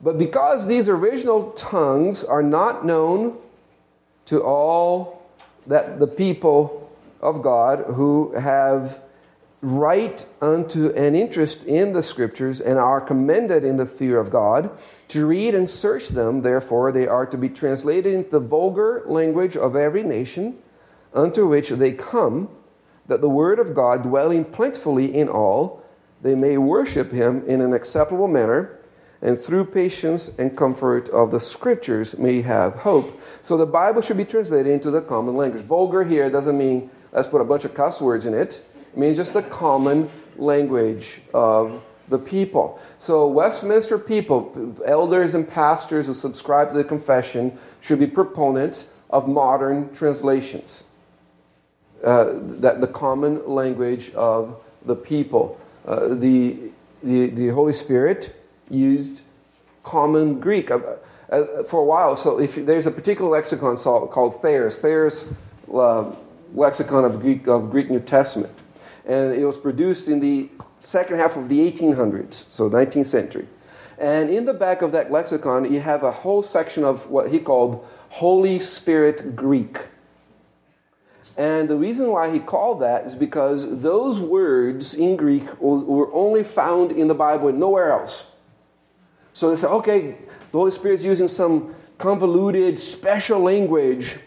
[0.00, 3.36] But because these original tongues are not known
[4.26, 5.28] to all
[5.66, 9.00] that the people of God who have
[9.60, 14.70] right unto an interest in the scriptures and are commended in the fear of God,
[15.08, 19.56] to read and search them, therefore, they are to be translated into the vulgar language
[19.56, 20.56] of every nation
[21.12, 22.48] unto which they come
[23.06, 25.82] that the word of God dwelling plentifully in all,
[26.22, 28.78] they may worship him in an acceptable manner,
[29.20, 33.20] and through patience and comfort of the scriptures may have hope.
[33.42, 35.62] So the Bible should be translated into the common language.
[35.62, 38.60] Vulgar here doesn't mean let's put a bunch of cuss words in it.
[38.92, 42.80] It means just the common language of the people.
[42.98, 49.28] So Westminster people, elders and pastors who subscribe to the confession, should be proponents of
[49.28, 50.84] modern translations
[52.04, 55.60] uh, that the common language of the people.
[55.86, 56.56] Uh, the,
[57.02, 58.34] the, the Holy Spirit
[58.70, 59.22] used
[59.84, 60.78] common Greek uh,
[61.30, 62.16] uh for a while.
[62.16, 65.28] So if there's a particular lexicon called Thayer's, Thayer's
[65.72, 66.12] uh,
[66.54, 68.52] lexicon of Greek, of Greek New Testament.
[69.06, 73.46] And it was produced in the second half of the 1800s, so 19th century.
[73.98, 77.38] And in the back of that lexicon, you have a whole section of what he
[77.38, 79.78] called Holy Spirit Greek.
[81.36, 86.42] And the reason why he called that is because those words in Greek were only
[86.42, 88.26] found in the Bible and nowhere else.
[89.32, 90.16] So they said, okay,
[90.50, 94.18] the Holy Spirit is using some convoluted special language.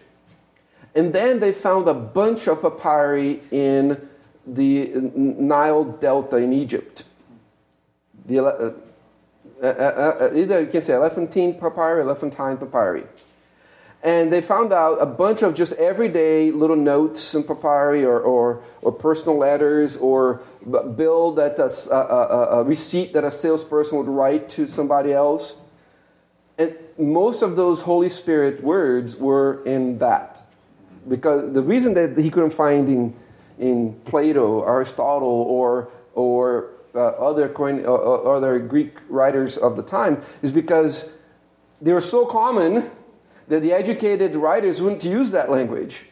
[0.96, 4.08] And then they found a bunch of papyri in
[4.48, 7.04] the Nile Delta in Egypt.
[8.26, 8.72] The, uh,
[9.62, 13.04] uh, uh, either you can say Elephantine papyri, Elephantine papyri.
[14.06, 18.62] And they found out a bunch of just everyday little notes in papyri or, or,
[18.84, 20.44] or personal letters or
[20.96, 25.56] bill that a, a, a, receipt that a salesperson would write to somebody else.
[26.60, 30.44] And most of those Holy Spirit words were in that.
[31.10, 33.16] Because the reason that he couldn't find in,
[33.58, 39.84] in Plato, Aristotle, or, or uh, other, coin, uh, uh other Greek writers of the
[39.84, 41.10] time is because
[41.82, 42.92] they were so common
[43.48, 46.06] that the educated writers wouldn't use that language.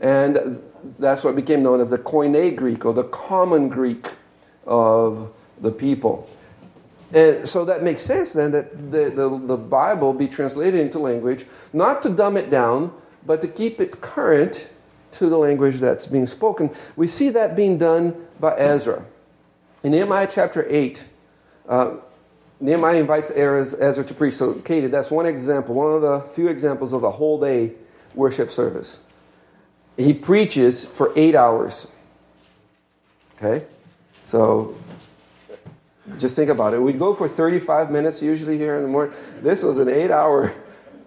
[0.00, 0.62] And
[0.98, 4.06] that's what became known as the Koine Greek or the common Greek
[4.66, 6.28] of the people.
[7.12, 11.46] And so that makes sense then that the, the, the, Bible be translated into language,
[11.72, 12.92] not to dumb it down,
[13.24, 14.68] but to keep it current
[15.12, 16.70] to the language that's being spoken.
[16.96, 19.04] We see that being done by Ezra.
[19.84, 21.04] In Nehemiah chapter 8,
[21.68, 21.96] uh,
[22.60, 24.34] Nehemiah invites Ezra to preach.
[24.34, 27.72] So, Katie, that's one example, one of the few examples of a whole day
[28.14, 28.98] worship service.
[29.96, 31.90] He preaches for eight hours.
[33.36, 33.66] Okay?
[34.24, 34.76] So,
[36.18, 36.80] just think about it.
[36.80, 39.14] We'd go for 35 minutes usually here in the morning.
[39.42, 40.54] This was an eight hour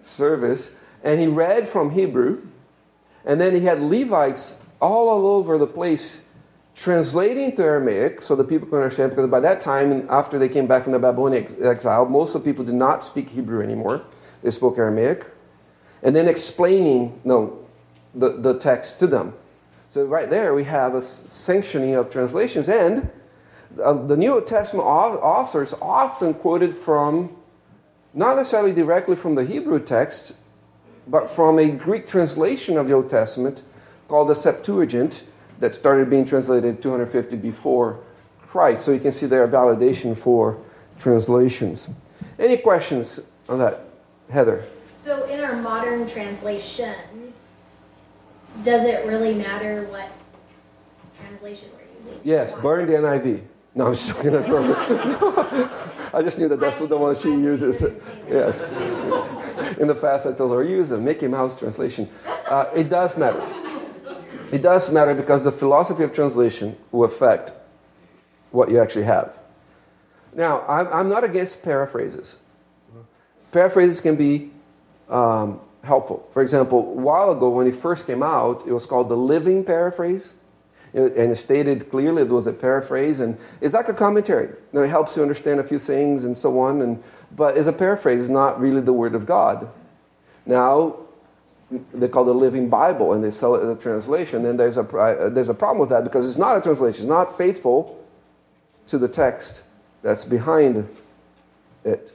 [0.02, 0.74] service.
[1.02, 2.46] And he read from Hebrew.
[3.24, 6.20] And then he had Levites all, all over the place
[6.74, 10.66] translating to Aramaic so that people could understand, because by that time, after they came
[10.66, 14.02] back from the Babylonian exile, most of the people did not speak Hebrew anymore.
[14.42, 15.26] They spoke Aramaic.
[16.02, 17.66] And then explaining no,
[18.14, 19.34] the, the text to them.
[19.90, 22.68] So, right there, we have a sanctioning of translations.
[22.68, 23.10] And
[23.82, 27.36] uh, the New Testament authors often quoted from,
[28.14, 30.36] not necessarily directly from the Hebrew text,
[31.06, 33.62] but from a Greek translation of the Old Testament
[34.08, 35.24] called the Septuagint
[35.60, 38.00] that started being translated 250 before
[38.40, 38.84] Christ.
[38.84, 40.58] So you can see there a validation for
[40.98, 41.90] translations.
[42.38, 43.80] Any questions on that,
[44.30, 44.64] Heather?
[44.94, 47.34] So in our modern translations,
[48.64, 50.10] does it really matter what
[51.18, 52.20] translation we're using?
[52.24, 53.42] Yes, burn the NIV.
[53.74, 54.32] No, I'm just joking.
[54.32, 57.84] That's not I just knew that that's the one she uses.
[58.28, 58.70] Yes.
[59.78, 62.08] In the past, I told her, use a Mickey Mouse translation.
[62.48, 63.40] Uh, it does matter.
[64.52, 67.52] It does matter because the philosophy of translation will affect
[68.50, 69.36] what you actually have.
[70.34, 72.36] Now, I'm, I'm not against paraphrases.
[73.52, 74.50] Paraphrases can be
[75.08, 76.28] um, helpful.
[76.32, 79.64] For example, a while ago when it first came out, it was called the Living
[79.64, 80.34] Paraphrase.
[80.92, 84.48] And it stated clearly it was a paraphrase, and it's like a commentary.
[84.72, 86.82] You it helps you understand a few things and so on.
[86.82, 87.00] And,
[87.36, 89.70] but as a paraphrase, it's not really the Word of God.
[90.46, 90.96] Now,
[91.94, 94.42] they call the Living Bible, and they sell it as a translation.
[94.42, 97.04] Then there's a uh, there's a problem with that because it's not a translation.
[97.04, 98.04] It's not faithful
[98.88, 99.62] to the text
[100.02, 100.88] that's behind
[101.84, 102.12] it.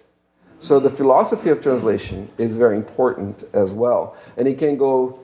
[0.59, 5.19] So the philosophy of translation is very important as well, and it can go.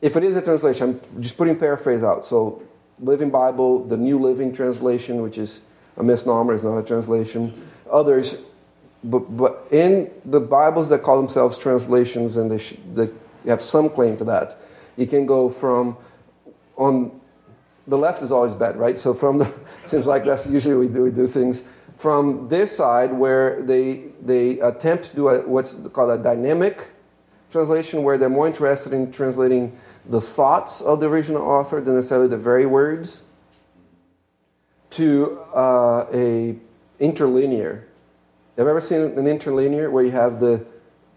[0.00, 2.24] If it is a translation, I'm just putting paraphrase out.
[2.24, 2.62] So
[3.00, 5.60] Living Bible, the New Living Translation, which is
[5.96, 7.68] a misnomer, is not a translation.
[7.90, 8.38] Others,
[9.04, 13.08] but, but in the Bibles that call themselves translations and they, sh- they
[13.50, 14.58] have some claim to that,
[14.96, 15.96] you can go from
[16.76, 17.18] on
[17.86, 18.98] the left is always bad, right?
[18.98, 19.52] So from the
[19.86, 21.64] seems like that's usually we do we do things
[21.96, 26.88] from this side where they they attempt to do a, what's called a dynamic
[27.50, 32.28] translation, where they're more interested in translating the thoughts of the original author than necessarily
[32.28, 33.22] the very words,
[34.90, 36.56] to uh, a
[37.00, 37.84] interlinear.
[38.56, 40.64] Have you ever seen an interlinear where you have the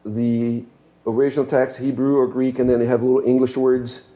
[0.06, 0.64] the
[1.06, 4.08] original text, Hebrew or Greek, and then you have little English words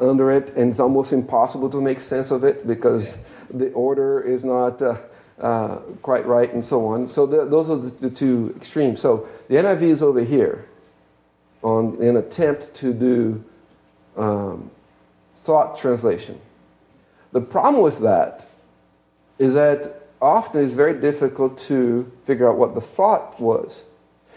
[0.00, 3.18] under it, and it's almost impossible to make sense of it because
[3.52, 4.96] the order is not uh,
[5.40, 7.08] uh, quite right, and so on.
[7.08, 9.00] So the, those are the, the, two extremes.
[9.00, 10.66] So the NIV is over here
[11.62, 13.44] on an attempt to do
[14.16, 14.70] um,
[15.36, 16.40] thought translation.
[17.32, 18.46] The problem with that
[19.38, 23.84] is that often it's very difficult to figure out what the thought was.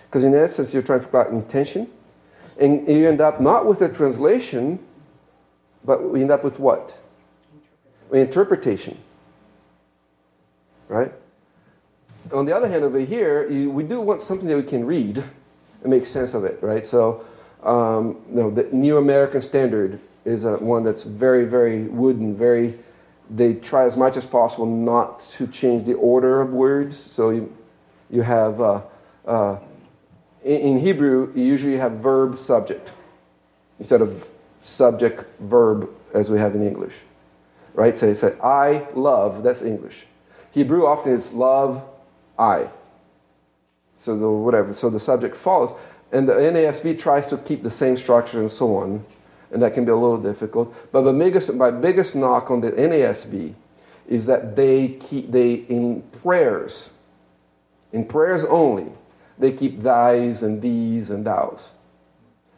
[0.06, 1.90] Because in essence, you're trying to figure out intention.
[2.60, 4.80] And you end up not with a translation,
[5.84, 6.98] but we end up with what?
[8.12, 8.98] Interpretation.
[10.88, 11.12] Right?
[12.32, 15.18] On the other hand, over here, you, we do want something that we can read
[15.18, 16.86] and make sense of it, right?
[16.86, 17.26] So,
[17.64, 22.76] um, you know, the New American Standard is a, one that's very, very wooden, very.
[23.30, 26.98] They try as much as possible not to change the order of words.
[26.98, 27.56] So you,
[28.10, 28.82] you have uh,
[29.26, 29.58] uh,
[30.46, 32.92] in, Hebrew, you usually have verb subject
[33.80, 34.30] instead of
[34.62, 36.94] subject verb as we have in English,
[37.74, 37.98] right?
[37.98, 39.44] So you say I love.
[39.44, 40.06] That's English.
[40.52, 41.84] Hebrew often is love,
[42.38, 42.68] I.
[43.98, 44.74] So the whatever.
[44.74, 45.74] So the subject follows,
[46.12, 49.04] and the NASB tries to keep the same structure and so on,
[49.52, 50.74] and that can be a little difficult.
[50.92, 53.54] But the biggest, my biggest knock on the NASB
[54.08, 56.92] is that they keep they in prayers,
[57.92, 58.92] in prayers only,
[59.38, 61.72] they keep thys and these and thous,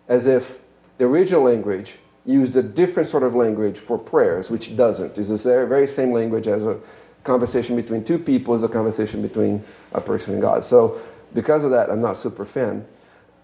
[0.08, 0.60] as if
[0.98, 5.18] the original language used a different sort of language for prayers, which doesn't.
[5.18, 6.80] It's the very same language as a
[7.24, 9.64] conversation between two people is a conversation between
[9.94, 10.64] a person and God.
[10.66, 11.00] So
[11.34, 12.86] because of that, I'm not super fan.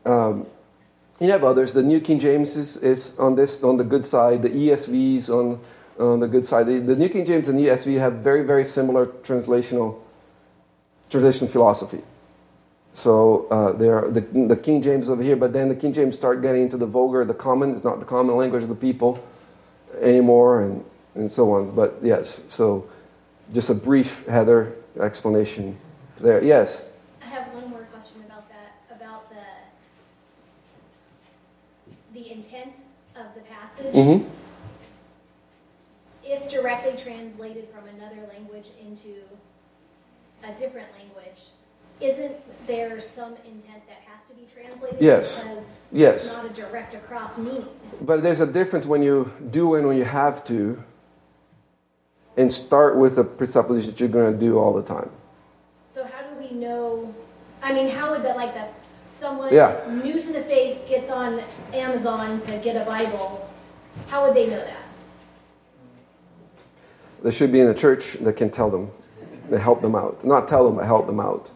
[0.05, 0.45] Um,
[1.19, 1.73] you have others.
[1.73, 4.41] The New King James is, is on this on the good side.
[4.41, 5.59] The ESVs on
[5.99, 6.65] on the good side.
[6.65, 9.99] The, the New King James and ESV have very very similar translational
[11.09, 12.01] translation philosophy.
[12.93, 16.41] So uh, there, the, the King James over here, but then the King James start
[16.41, 17.71] getting into the vulgar, the common.
[17.71, 19.23] It's not the common language of the people
[19.99, 21.73] anymore, and and so on.
[21.75, 22.89] But yes, so
[23.51, 25.77] just a brief Heather explanation
[26.19, 26.43] there.
[26.43, 26.89] Yes.
[27.21, 29.43] I have one more question about that, about the
[32.13, 32.73] the intent
[33.15, 33.93] of the passage.
[33.93, 34.29] Mm-hmm.
[36.25, 39.23] If directly translated from another language into
[40.43, 41.41] a different language,
[41.99, 44.99] isn't there some intent that has to be translated?
[44.99, 45.41] Yes.
[45.41, 46.23] Because Yes.
[46.25, 47.65] it's not a direct across meaning.
[48.01, 50.83] But there's a difference when you do and when you have to,
[52.35, 55.09] and start with the presupposition that you're going to do all the time.
[55.93, 57.13] So how do we know?
[57.61, 58.73] I mean, how would that like that
[59.07, 59.79] someone Yeah.
[59.87, 61.39] new to the faith gets on
[61.73, 63.47] Amazon to get a Bible?
[64.07, 64.83] How would they know that?
[67.21, 68.91] There should be in a church that can tell them,
[69.49, 70.25] that help them out.
[70.25, 71.49] Not tell them, but help them out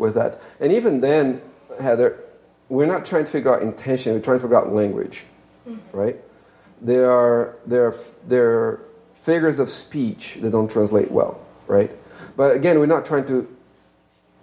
[0.00, 0.40] with that.
[0.58, 1.40] And even then,
[1.78, 2.18] Heather,
[2.68, 4.14] we're not trying to figure out intention.
[4.14, 5.24] We're trying to figure out language,
[5.68, 5.96] mm-hmm.
[5.96, 6.16] right?
[6.80, 8.80] There are there are, there are
[9.22, 11.90] figures of speech that don't translate well, right?
[12.36, 13.46] But again, we're not trying to.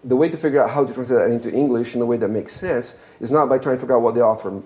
[0.03, 2.29] The way to figure out how to translate that into English in a way that
[2.29, 4.61] makes sense is not by trying to figure out what the author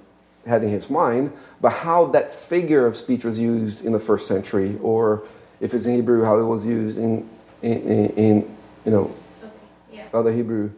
[0.46, 4.28] had in his mind, but how that figure of speech was used in the first
[4.28, 5.24] century, or
[5.62, 7.30] if it's in Hebrew, how it was used in
[7.62, 9.54] in, in, in you know Okay,
[9.94, 10.06] yeah.
[10.14, 10.72] other Hebrew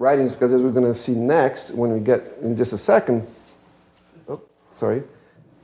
[0.00, 3.26] writings, because as we're going to see next, when we get in just a second,
[4.28, 4.40] oh,
[4.74, 5.02] sorry,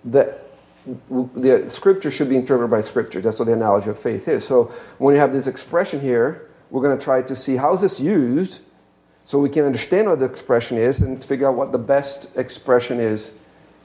[0.04, 0.42] that
[0.86, 3.20] the scripture should be interpreted by scripture.
[3.20, 4.46] That's what the analogy of faith is.
[4.46, 4.64] So
[4.98, 7.98] when you have this expression here, we're going to try to see how is this
[7.98, 8.60] used
[9.24, 13.00] so we can understand what the expression is and figure out what the best expression
[13.00, 13.40] is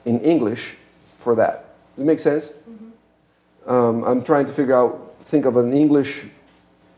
[0.05, 1.75] in English for that.
[1.95, 2.51] Does it make sense?
[3.65, 6.25] Um, I'm trying to figure out, think of an English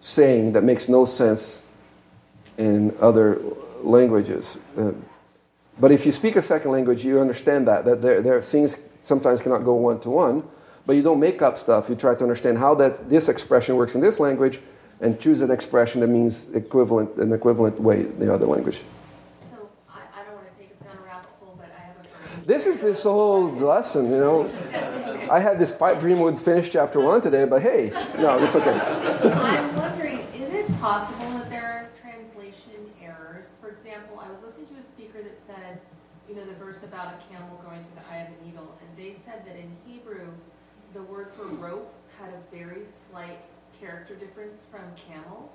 [0.01, 1.62] saying that makes no sense
[2.58, 3.39] in other
[3.82, 4.58] languages.
[4.78, 4.91] Uh,
[5.80, 9.41] But if you speak a second language, you understand that that there, there things sometimes
[9.41, 10.43] cannot go one to one.
[10.86, 11.89] But you don't make up stuff.
[11.89, 14.60] You try to understand how that this expression works in this language,
[15.01, 18.82] and choose an expression that means equivalent an equivalent way in the other language.
[19.49, 21.97] So I, I don't want to take us down a rabbit hole, but I have
[21.97, 22.45] a.
[22.45, 24.38] This is this whole lesson, you know.
[25.32, 27.89] I had this pipe dream would finish chapter one today, but hey,
[28.20, 28.78] no, it's okay.
[28.78, 33.56] I'm wondering, is it possible that there are translation errors?
[33.62, 35.80] For example, I was listening to a speaker that said,
[36.28, 38.89] you know, the verse about a camel going through the eye of a needle, and
[38.99, 40.28] they said that in Hebrew,
[40.93, 41.89] the word for rope
[42.20, 43.39] had a very slight
[44.06, 45.51] character difference from camel,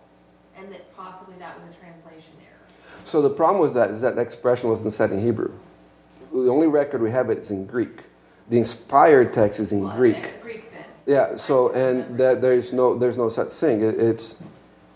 [0.56, 2.56] and that possibly that was a translation error.
[3.04, 5.52] So the problem with that is that the expression wasn't said in Hebrew.
[6.32, 8.04] The only record we have it is in Greek.
[8.48, 10.40] The inspired text is in Well, Greek.
[10.42, 10.84] Greek then.
[11.06, 11.36] Yeah.
[11.36, 13.82] So and that there's no there's no such thing.
[13.82, 14.42] It, it's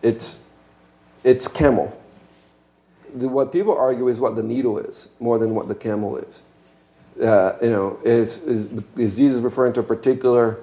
[0.02, 0.38] it's
[1.24, 1.98] it's camel.
[3.14, 6.42] The, what people argue is what the needle is more than what the camel is.
[7.22, 10.58] Uh, you know, is, is is Jesus referring to a particular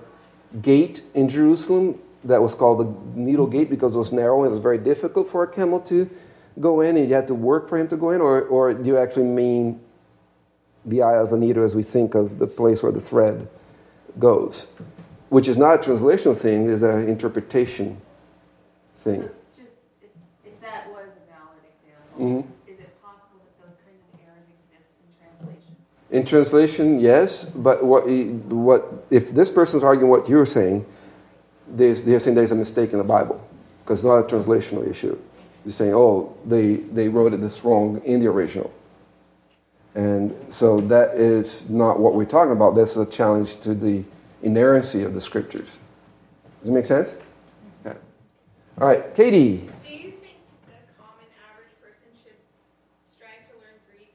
[0.64, 4.52] gate in Jerusalem that was called the needle gate because it was narrow and it
[4.52, 6.10] was very difficult for a camel to
[6.60, 8.84] go in and you had to work for him to go in, or, or do
[8.84, 9.80] you actually mean
[10.86, 13.48] the eye of a needle as we think of the place where the thread
[14.18, 14.68] goes?
[15.30, 18.02] Which is not a translational thing, is an interpretation
[18.98, 19.22] thing.
[19.22, 19.70] So just,
[20.02, 20.10] if,
[20.46, 22.40] if that was a valid example, Mhm.
[22.68, 25.76] is it possible that those kinds of errors exist in translation?
[26.12, 28.10] In translation, yes, but what,
[28.52, 30.86] what if this person's arguing what you're saying,
[31.70, 33.46] there's, they're saying there's a mistake in the Bible
[33.84, 35.18] because it's not a translational issue.
[35.66, 38.74] They're saying, oh, they, they wrote it this wrong in the original.
[39.96, 42.76] And so that is not what we're talking about.
[42.76, 44.04] That's a challenge to the
[44.44, 45.78] inerrancy of the scriptures.
[46.60, 47.10] Does it make sense?
[47.84, 47.96] Yeah.
[48.80, 49.68] All right, Katie.
[49.84, 50.40] Do you think
[50.70, 52.38] the common average person should
[53.12, 54.14] strive to learn Greek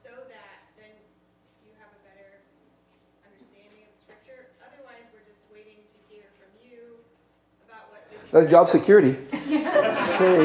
[0.00, 0.94] so that then
[1.66, 2.40] you have a better
[3.26, 4.48] understanding of the scripture?
[4.62, 7.02] Otherwise, we're just waiting to hear from you
[7.66, 8.17] about what this.
[8.32, 9.16] That's job security.
[10.10, 10.38] Say,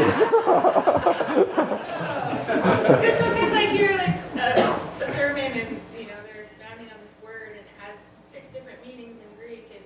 [2.83, 7.15] Because sometimes I hear like a, a sermon and you know they're expounding on this
[7.23, 7.97] word and it has
[8.31, 9.83] six different meanings in Greek and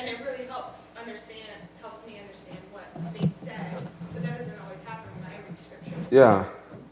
[0.00, 1.46] and it really helps understand
[1.80, 3.86] helps me understand what's being said.
[4.12, 6.00] But that doesn't always happen when I read scripture.
[6.10, 6.44] yeah.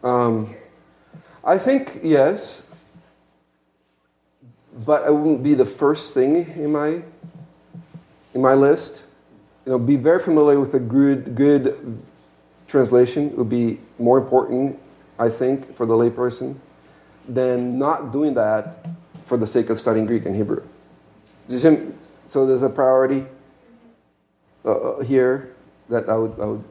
[0.05, 0.55] Um,
[1.45, 2.62] I think yes,
[4.85, 7.03] but it wouldn't be the first thing in my
[8.35, 9.05] in my list.
[9.65, 12.03] You know, be very familiar with a good good
[12.67, 14.79] translation would be more important,
[15.19, 16.57] I think, for the layperson
[17.29, 18.87] than not doing that
[19.27, 20.63] for the sake of studying Greek and Hebrew.
[22.27, 23.27] So there's a priority
[24.65, 25.55] uh, here
[25.91, 26.65] that I would, I would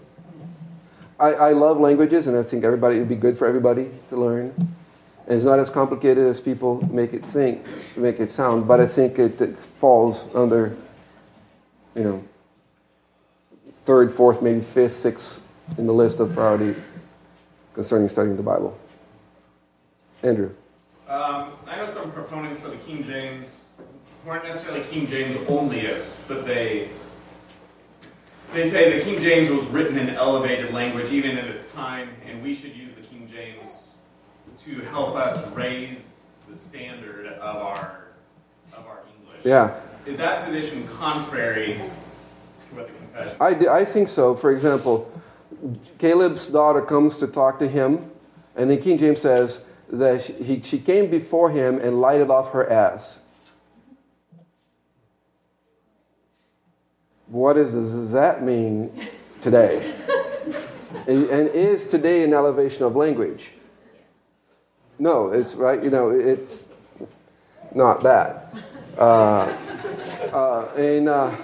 [1.19, 4.15] I, I love languages, and I think everybody it would be good for everybody to
[4.17, 4.53] learn.
[5.27, 7.63] And it's not as complicated as people make it think,
[7.95, 8.67] make it sound.
[8.67, 10.75] But I think it, it falls under,
[11.93, 12.23] you know,
[13.85, 15.41] third, fourth, maybe fifth, sixth
[15.77, 16.75] in the list of priority
[17.73, 18.77] concerning studying the Bible.
[20.23, 20.51] Andrew.
[21.07, 23.61] Um, I know some proponents of the King James
[24.23, 26.89] who aren't necessarily King James onlyists, but they
[28.53, 32.43] they say the King James was written in elevated language even in its time, and
[32.43, 33.69] we should use the King James
[34.65, 36.19] to help us raise
[36.49, 38.07] the standard of our
[38.73, 39.45] of our English.
[39.45, 41.79] Yeah, Is that position contrary
[43.39, 44.35] I, d- I think so.
[44.35, 45.11] For example,
[45.99, 48.09] Caleb's daughter comes to talk to him,
[48.55, 52.51] and the King James says that she, he, she came before him and lighted off
[52.51, 53.19] her ass.
[57.27, 58.91] What is, does that mean
[59.39, 59.93] today?
[61.07, 63.51] and, and is today an elevation of language?
[64.99, 65.81] No, it's right.
[65.83, 66.67] You know, it's
[67.73, 68.53] not that.
[68.97, 69.55] Uh,
[70.33, 71.35] uh, in uh,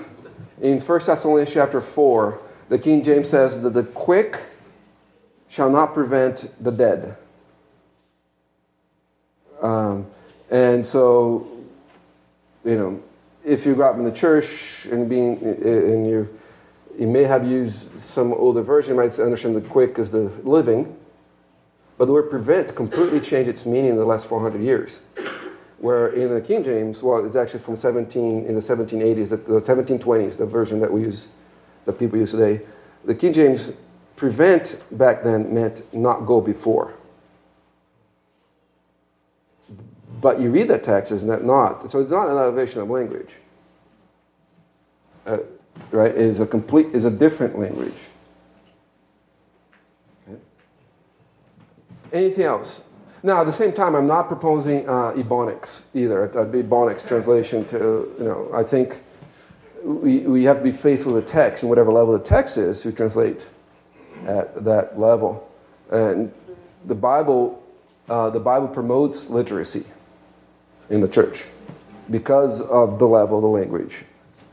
[0.62, 2.40] in 1 Thessalonians chapter 4,
[2.70, 4.42] the King James says that the quick
[5.50, 7.16] shall not prevent the dead.
[9.62, 10.06] Um,
[10.50, 11.48] and so,
[12.64, 13.02] you know,
[13.46, 16.38] if you grew up in the church and being and you
[17.00, 20.98] you may have used some older version, you might understand the quick as the living.
[21.98, 25.02] But the word prevent completely changed its meaning in the last 400 years.
[25.80, 29.62] Where in the King James, well, it's actually from 17 in the 1780s, the, the
[29.62, 31.28] 1720s, the version that we use,
[31.86, 32.62] that people use today.
[33.06, 33.72] The King James
[34.16, 36.94] prevent back then meant not go before.
[40.20, 41.92] But you read that text, isn't that not?
[41.92, 43.36] So it's not an elevation of language.
[45.26, 45.38] Uh,
[45.92, 46.12] right?
[46.12, 47.94] It is a complete, is a different language.
[50.28, 50.40] Okay.
[52.12, 52.82] Anything else?
[53.24, 56.28] Now, at the same time, I'm not proposing uh, Ebonics either.
[56.28, 57.78] That'd be Ebonics translation to,
[58.20, 59.02] you know, I think
[59.84, 62.86] we, we have to be faithful to the text, and whatever level the text is,
[62.86, 63.46] we translate
[64.26, 65.50] at that level.
[65.90, 66.32] And
[66.86, 67.64] the Bible,
[68.08, 69.86] uh, the Bible promotes literacy
[70.90, 71.46] in the church
[72.10, 74.04] because of the level of the language.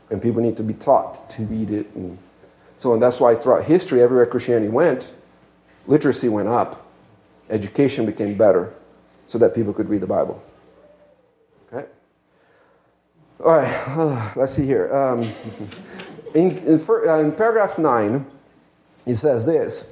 [0.09, 1.93] And people need to be taught to read it.
[1.95, 2.17] And
[2.77, 5.11] so and that's why throughout history, everywhere Christianity went,
[5.87, 6.84] literacy went up,
[7.49, 8.73] education became better,
[9.27, 10.41] so that people could read the Bible.
[11.71, 11.87] Okay?
[13.43, 14.93] All right, let's see here.
[14.93, 15.21] Um,
[16.35, 18.25] in, in, uh, in paragraph 9,
[19.05, 19.85] it says this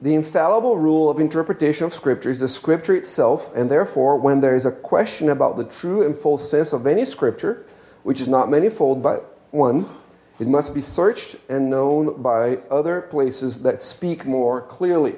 [0.00, 4.54] The infallible rule of interpretation of Scripture is the Scripture itself, and therefore, when there
[4.54, 7.64] is a question about the true and full sense of any Scripture,
[8.02, 9.88] which is not manifold but one,
[10.40, 15.14] it must be searched and known by other places that speak more clearly.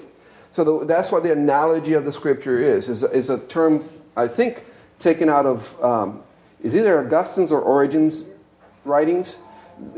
[0.57, 3.87] So the, that's what the analogy of the Scripture is, is, is a term,
[4.17, 4.65] I think,
[4.99, 6.23] taken out of, um,
[6.63, 8.25] is either Augustine's or Origen's
[8.87, 9.37] writings,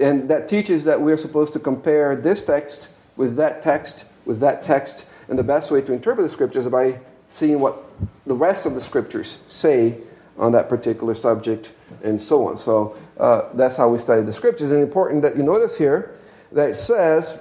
[0.00, 4.64] and that teaches that we're supposed to compare this text with that text with that
[4.64, 6.98] text, and the best way to interpret the scriptures is by
[7.28, 7.78] seeing what
[8.26, 9.94] the rest of the scriptures say
[10.38, 11.70] on that particular subject,
[12.02, 12.56] and so on.
[12.56, 14.72] So uh, that's how we study the scriptures.
[14.72, 16.18] And important that you notice here
[16.50, 17.38] that it says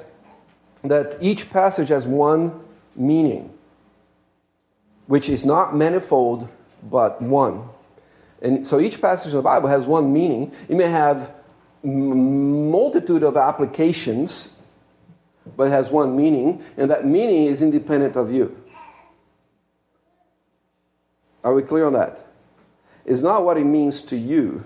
[0.83, 2.61] that each passage has one
[2.97, 3.51] meaning,
[5.05, 6.49] which is not manifold
[6.83, 7.69] but one.
[8.41, 10.51] And so each passage of the Bible has one meaning.
[10.67, 11.31] It may have
[11.83, 14.53] multitude of applications,
[15.55, 18.55] but has one meaning, and that meaning is independent of you.
[21.43, 22.25] Are we clear on that?
[23.05, 24.65] It's not what it means to you.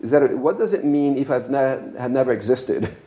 [0.00, 2.96] Is that what does it mean if I've ne- never existed?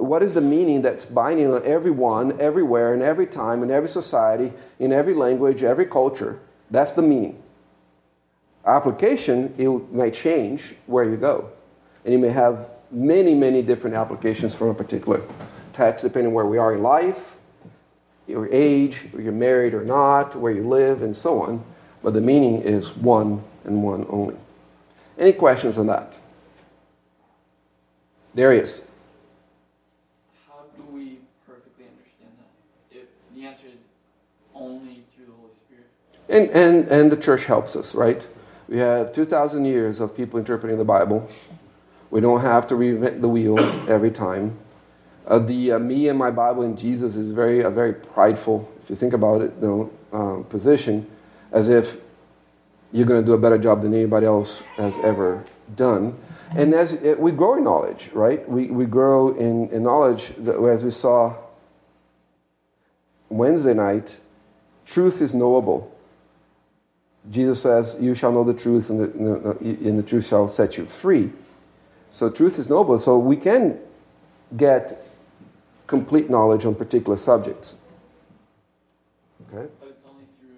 [0.00, 4.52] What is the meaning that's binding on everyone, everywhere, in every time, in every society,
[4.78, 6.38] in every language, every culture?
[6.70, 7.42] That's the meaning.
[8.64, 11.50] Application, it may change where you go.
[12.04, 15.22] And you may have many, many different applications from a particular
[15.72, 17.36] text, depending where we are in life,
[18.26, 21.64] your age, whether you're married or not, where you live, and so on.
[22.02, 24.36] But the meaning is one and one only.
[25.18, 26.14] Any questions on that?
[28.34, 28.80] Darius.
[30.48, 32.98] How do we perfectly understand that?
[32.98, 33.74] If the answer is
[34.54, 35.90] only through the Holy Spirit.
[36.30, 38.24] And, and, and the church helps us, right?
[38.68, 41.28] We have 2,000 years of people interpreting the Bible.
[42.10, 43.58] We don't have to reinvent the wheel
[43.90, 44.56] every time.
[45.26, 48.90] Uh, the uh, me and my Bible and Jesus is very a very prideful, if
[48.90, 51.04] you think about it, you know, um, position,
[51.50, 51.96] as if
[52.92, 56.16] you're going to do a better job than anybody else has ever done.
[56.56, 58.48] And as it, we grow in knowledge, right?
[58.48, 61.34] We, we grow in, in knowledge, that, as we saw
[63.28, 64.18] Wednesday night,
[64.86, 65.96] truth is knowable.
[67.28, 70.78] Jesus says, You shall know the truth, and the, uh, and the truth shall set
[70.78, 71.30] you free.
[72.10, 72.98] So truth is noble.
[72.98, 73.78] So we can
[74.56, 75.06] get
[75.86, 77.74] complete knowledge on particular subjects.
[79.48, 79.68] Okay?
[79.80, 80.56] But it's only through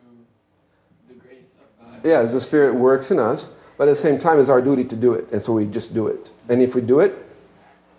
[1.09, 2.01] the grace of God.
[2.05, 4.85] Yeah, as the Spirit works in us, but at the same time, it's our duty
[4.85, 5.27] to do it.
[5.33, 6.31] And so we just do it.
[6.49, 7.17] And if we do it,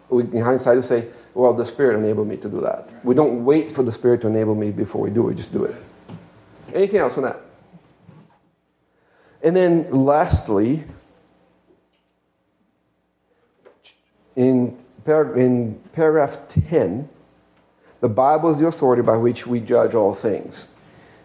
[0.10, 2.90] we in hindsight to say, well, the Spirit enabled me to do that.
[2.92, 3.06] Right.
[3.06, 5.52] We don't wait for the Spirit to enable me before we do it, we just
[5.52, 5.76] do it.
[6.74, 7.40] Anything else on that?
[9.44, 10.86] And then lastly,
[14.38, 17.10] in, par- in paragraph 10,
[18.00, 20.70] the Bible is the authority by which we judge all things.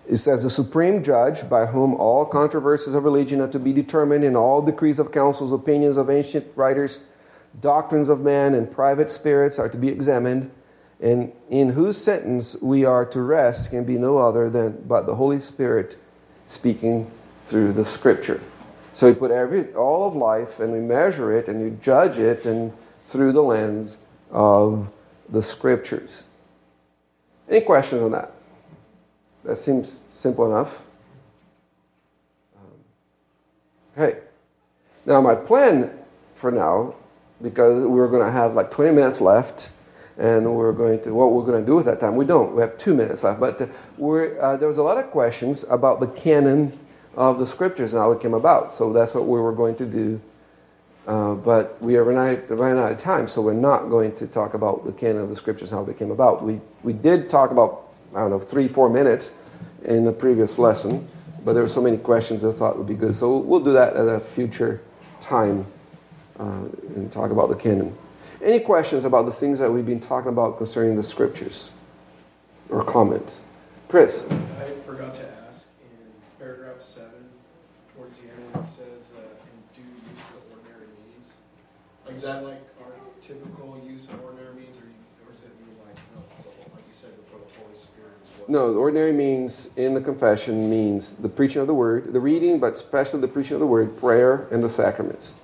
[0.09, 4.25] It says, The supreme judge by whom all controversies of religion are to be determined,
[4.25, 7.01] and all decrees of councils, opinions of ancient writers,
[7.61, 10.51] doctrines of man, and private spirits are to be examined,
[11.01, 15.15] and in whose sentence we are to rest can be no other than but the
[15.15, 15.97] Holy Spirit
[16.47, 17.11] speaking
[17.49, 18.41] through the Scripture.
[18.93, 22.45] So we put every, all of life and we measure it and you judge it
[22.45, 22.73] and
[23.05, 23.97] through the lens
[24.31, 24.91] of
[25.31, 26.23] the Scriptures.
[27.49, 28.33] Any questions on that?
[29.45, 30.83] That seems simple enough.
[32.57, 34.19] Um, okay.
[35.07, 35.91] Now, my plan
[36.35, 36.95] for now,
[37.43, 39.71] because we're going to have like 20 minutes left,
[40.19, 42.55] and we're going to, what we're going to do with that time, we don't.
[42.55, 43.41] We have two minutes left.
[43.41, 43.67] But uh,
[44.05, 46.79] uh, there was a lot of questions about the canon
[47.19, 48.73] of the scriptures and how it came about.
[48.73, 50.21] So that's what we were going to do
[51.09, 54.85] uh, but we are running, out of time, so we're not going to talk about
[54.85, 56.43] the canon of the scriptures and how they came about.
[56.43, 59.33] We, we did talk about, I don't know, three, four minutes
[59.87, 61.09] in the previous lesson,
[61.47, 63.15] but there were so many questions I thought would be good.
[63.15, 64.83] So we'll do that at a future
[65.23, 65.65] time
[66.39, 67.97] uh, and talk about the canon.
[68.43, 71.71] Any questions about the things that we've been talking about concerning the scriptures
[72.69, 73.41] or comments?
[73.89, 74.27] Chris?
[74.31, 76.13] I forgot to ask in
[77.97, 81.33] towards the end when it says, uh, in due use of ordinary means.
[82.07, 82.91] Like, is that like our
[83.25, 85.51] typical use of ordinary means, or, you- or does it
[85.87, 88.49] like, no, it's a- like you said before, the Holy Spirit is?
[88.49, 92.59] No, the ordinary means in the confession means the preaching of the word, the reading,
[92.59, 95.35] but especially the preaching of the word, prayer, and the sacraments.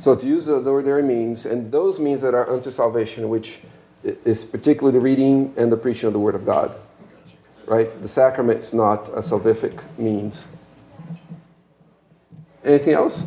[0.00, 3.60] So to use the ordinary means, and those means that are unto salvation, which
[4.02, 6.74] is particularly the reading and the preaching of the word of God.
[7.66, 7.88] Right?
[8.02, 10.44] The sacrament's not a salvific means.
[12.64, 13.24] Anything else?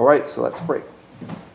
[0.00, 0.80] All right, so let's pray.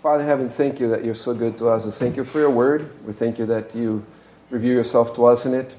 [0.03, 1.83] Father in heaven, thank you that you're so good to us.
[1.83, 2.91] We thank you for your word.
[3.03, 4.05] We thank you that you
[4.51, 5.75] reveal yourself to us in it.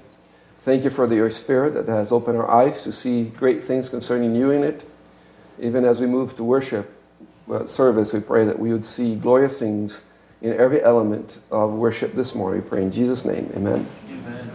[0.65, 3.89] Thank you for the, your spirit that has opened our eyes to see great things
[3.89, 4.83] concerning you in it.
[5.61, 6.93] Even as we move to worship
[7.49, 10.03] uh, service, we pray that we would see glorious things
[10.43, 12.65] in every element of worship this morning.
[12.65, 13.49] We pray in Jesus' name.
[13.55, 13.87] Amen.
[14.11, 14.51] Amen.